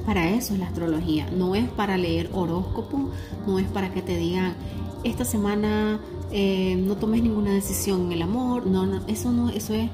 Para 0.06 0.30
eso 0.30 0.54
es 0.54 0.62
la 0.62 0.68
astrología. 0.68 1.30
No 1.30 1.54
es 1.54 1.68
para 1.68 1.98
leer 1.98 2.30
horóscopo, 2.32 3.10
no 3.46 3.60
es 3.60 3.68
para 3.68 3.94
que 3.94 4.02
te 4.02 4.16
digan, 4.16 4.56
esta 5.04 5.26
semana 5.26 6.00
eh, 6.32 6.78
no 6.78 6.96
tomes 6.96 7.22
ninguna 7.22 7.52
decisión 7.52 8.06
en 8.06 8.14
el 8.14 8.22
amor. 8.22 8.66
No, 8.66 8.86
no, 8.86 9.06
eso 9.08 9.34
no, 9.34 9.50
eso 9.50 9.74
es 9.74 9.90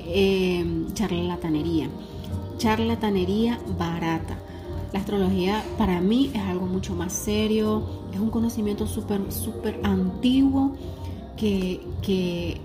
eh, 0.00 0.84
charlatanería. 0.92 1.88
Charlatanería 2.58 3.58
barata. 3.78 4.36
La 4.92 4.98
astrología 4.98 5.64
para 5.78 6.02
mí 6.02 6.30
es 6.34 6.42
algo 6.42 6.66
mucho 6.66 6.94
más 6.94 7.14
serio, 7.14 7.82
es 8.12 8.20
un 8.20 8.28
conocimiento 8.28 8.86
súper, 8.86 9.32
súper 9.32 9.80
antiguo 9.84 10.72
que, 11.36 11.80
que 12.02 12.60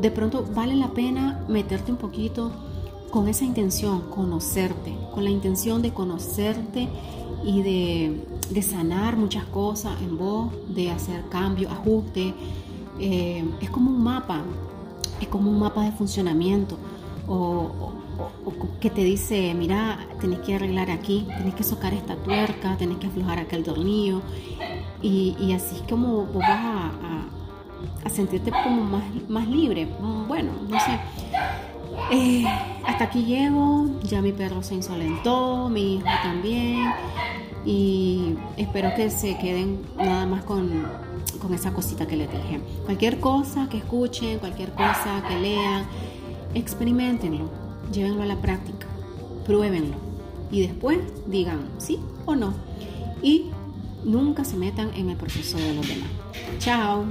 de 0.00 0.10
pronto 0.10 0.44
vale 0.54 0.74
la 0.74 0.88
pena 0.88 1.44
meterte 1.48 1.92
un 1.92 1.98
poquito 1.98 2.50
con 3.10 3.28
esa 3.28 3.44
intención, 3.44 4.02
conocerte, 4.02 4.94
con 5.12 5.24
la 5.24 5.30
intención 5.30 5.82
de 5.82 5.92
conocerte 5.92 6.88
y 7.44 7.62
de, 7.62 8.62
sanar 8.62 9.16
muchas 9.16 9.44
cosas 9.44 10.00
en 10.02 10.16
vos, 10.16 10.50
de 10.68 10.90
hacer 10.90 11.24
cambio, 11.28 11.70
ajuste. 11.70 12.34
Eh, 13.00 13.44
es 13.60 13.70
como 13.70 13.90
un 13.90 14.02
mapa, 14.02 14.42
es 15.20 15.28
como 15.28 15.50
un 15.50 15.58
mapa 15.58 15.84
de 15.84 15.92
funcionamiento 15.92 16.76
o, 17.26 17.92
que 18.80 18.90
te 18.90 19.02
dice, 19.02 19.54
mira, 19.54 20.06
tenés 20.20 20.40
que 20.40 20.54
arreglar 20.54 20.90
aquí, 20.90 21.26
tenés 21.38 21.54
que 21.54 21.62
socar 21.62 21.94
esta 21.94 22.16
tuerca, 22.16 22.76
tenés 22.76 22.98
que 22.98 23.06
aflojar 23.06 23.38
aquel 23.38 23.62
tornillo 23.62 24.20
y, 25.00 25.52
así 25.54 25.76
es 25.76 25.82
como 25.82 26.26
vos 26.26 26.38
vas 26.38 26.50
a 26.50 27.24
a 28.04 28.10
sentirte 28.10 28.50
como 28.50 28.82
más, 28.82 29.04
más 29.28 29.48
libre. 29.48 29.88
Bueno, 30.28 30.52
no 30.68 30.78
sé. 30.80 30.98
Eh, 32.10 32.44
hasta 32.84 33.04
aquí 33.04 33.24
llego, 33.24 33.88
ya 34.02 34.22
mi 34.22 34.32
perro 34.32 34.62
se 34.62 34.74
insolentó, 34.74 35.68
mi 35.68 35.96
hijo 35.96 36.06
también, 36.22 36.92
y 37.64 38.36
espero 38.56 38.94
que 38.96 39.10
se 39.10 39.36
queden 39.38 39.80
nada 39.96 40.26
más 40.26 40.44
con, 40.44 40.82
con 41.40 41.54
esa 41.54 41.72
cosita 41.72 42.06
que 42.06 42.16
les 42.16 42.30
dije. 42.30 42.60
Cualquier 42.84 43.20
cosa 43.20 43.68
que 43.68 43.78
escuchen, 43.78 44.38
cualquier 44.38 44.72
cosa 44.72 45.22
que 45.28 45.38
lean, 45.38 45.84
experimentenlo, 46.54 47.50
llévenlo 47.92 48.22
a 48.22 48.26
la 48.26 48.36
práctica, 48.36 48.86
pruébenlo 49.44 50.10
y 50.50 50.62
después 50.62 50.98
digan 51.26 51.68
sí 51.78 52.00
o 52.26 52.34
no. 52.34 52.54
Y 53.22 53.50
nunca 54.04 54.44
se 54.44 54.56
metan 54.56 54.90
en 54.94 55.10
el 55.10 55.16
proceso 55.16 55.58
de 55.58 55.74
los 55.74 55.86
demás. 55.86 56.08
Chao. 56.58 57.04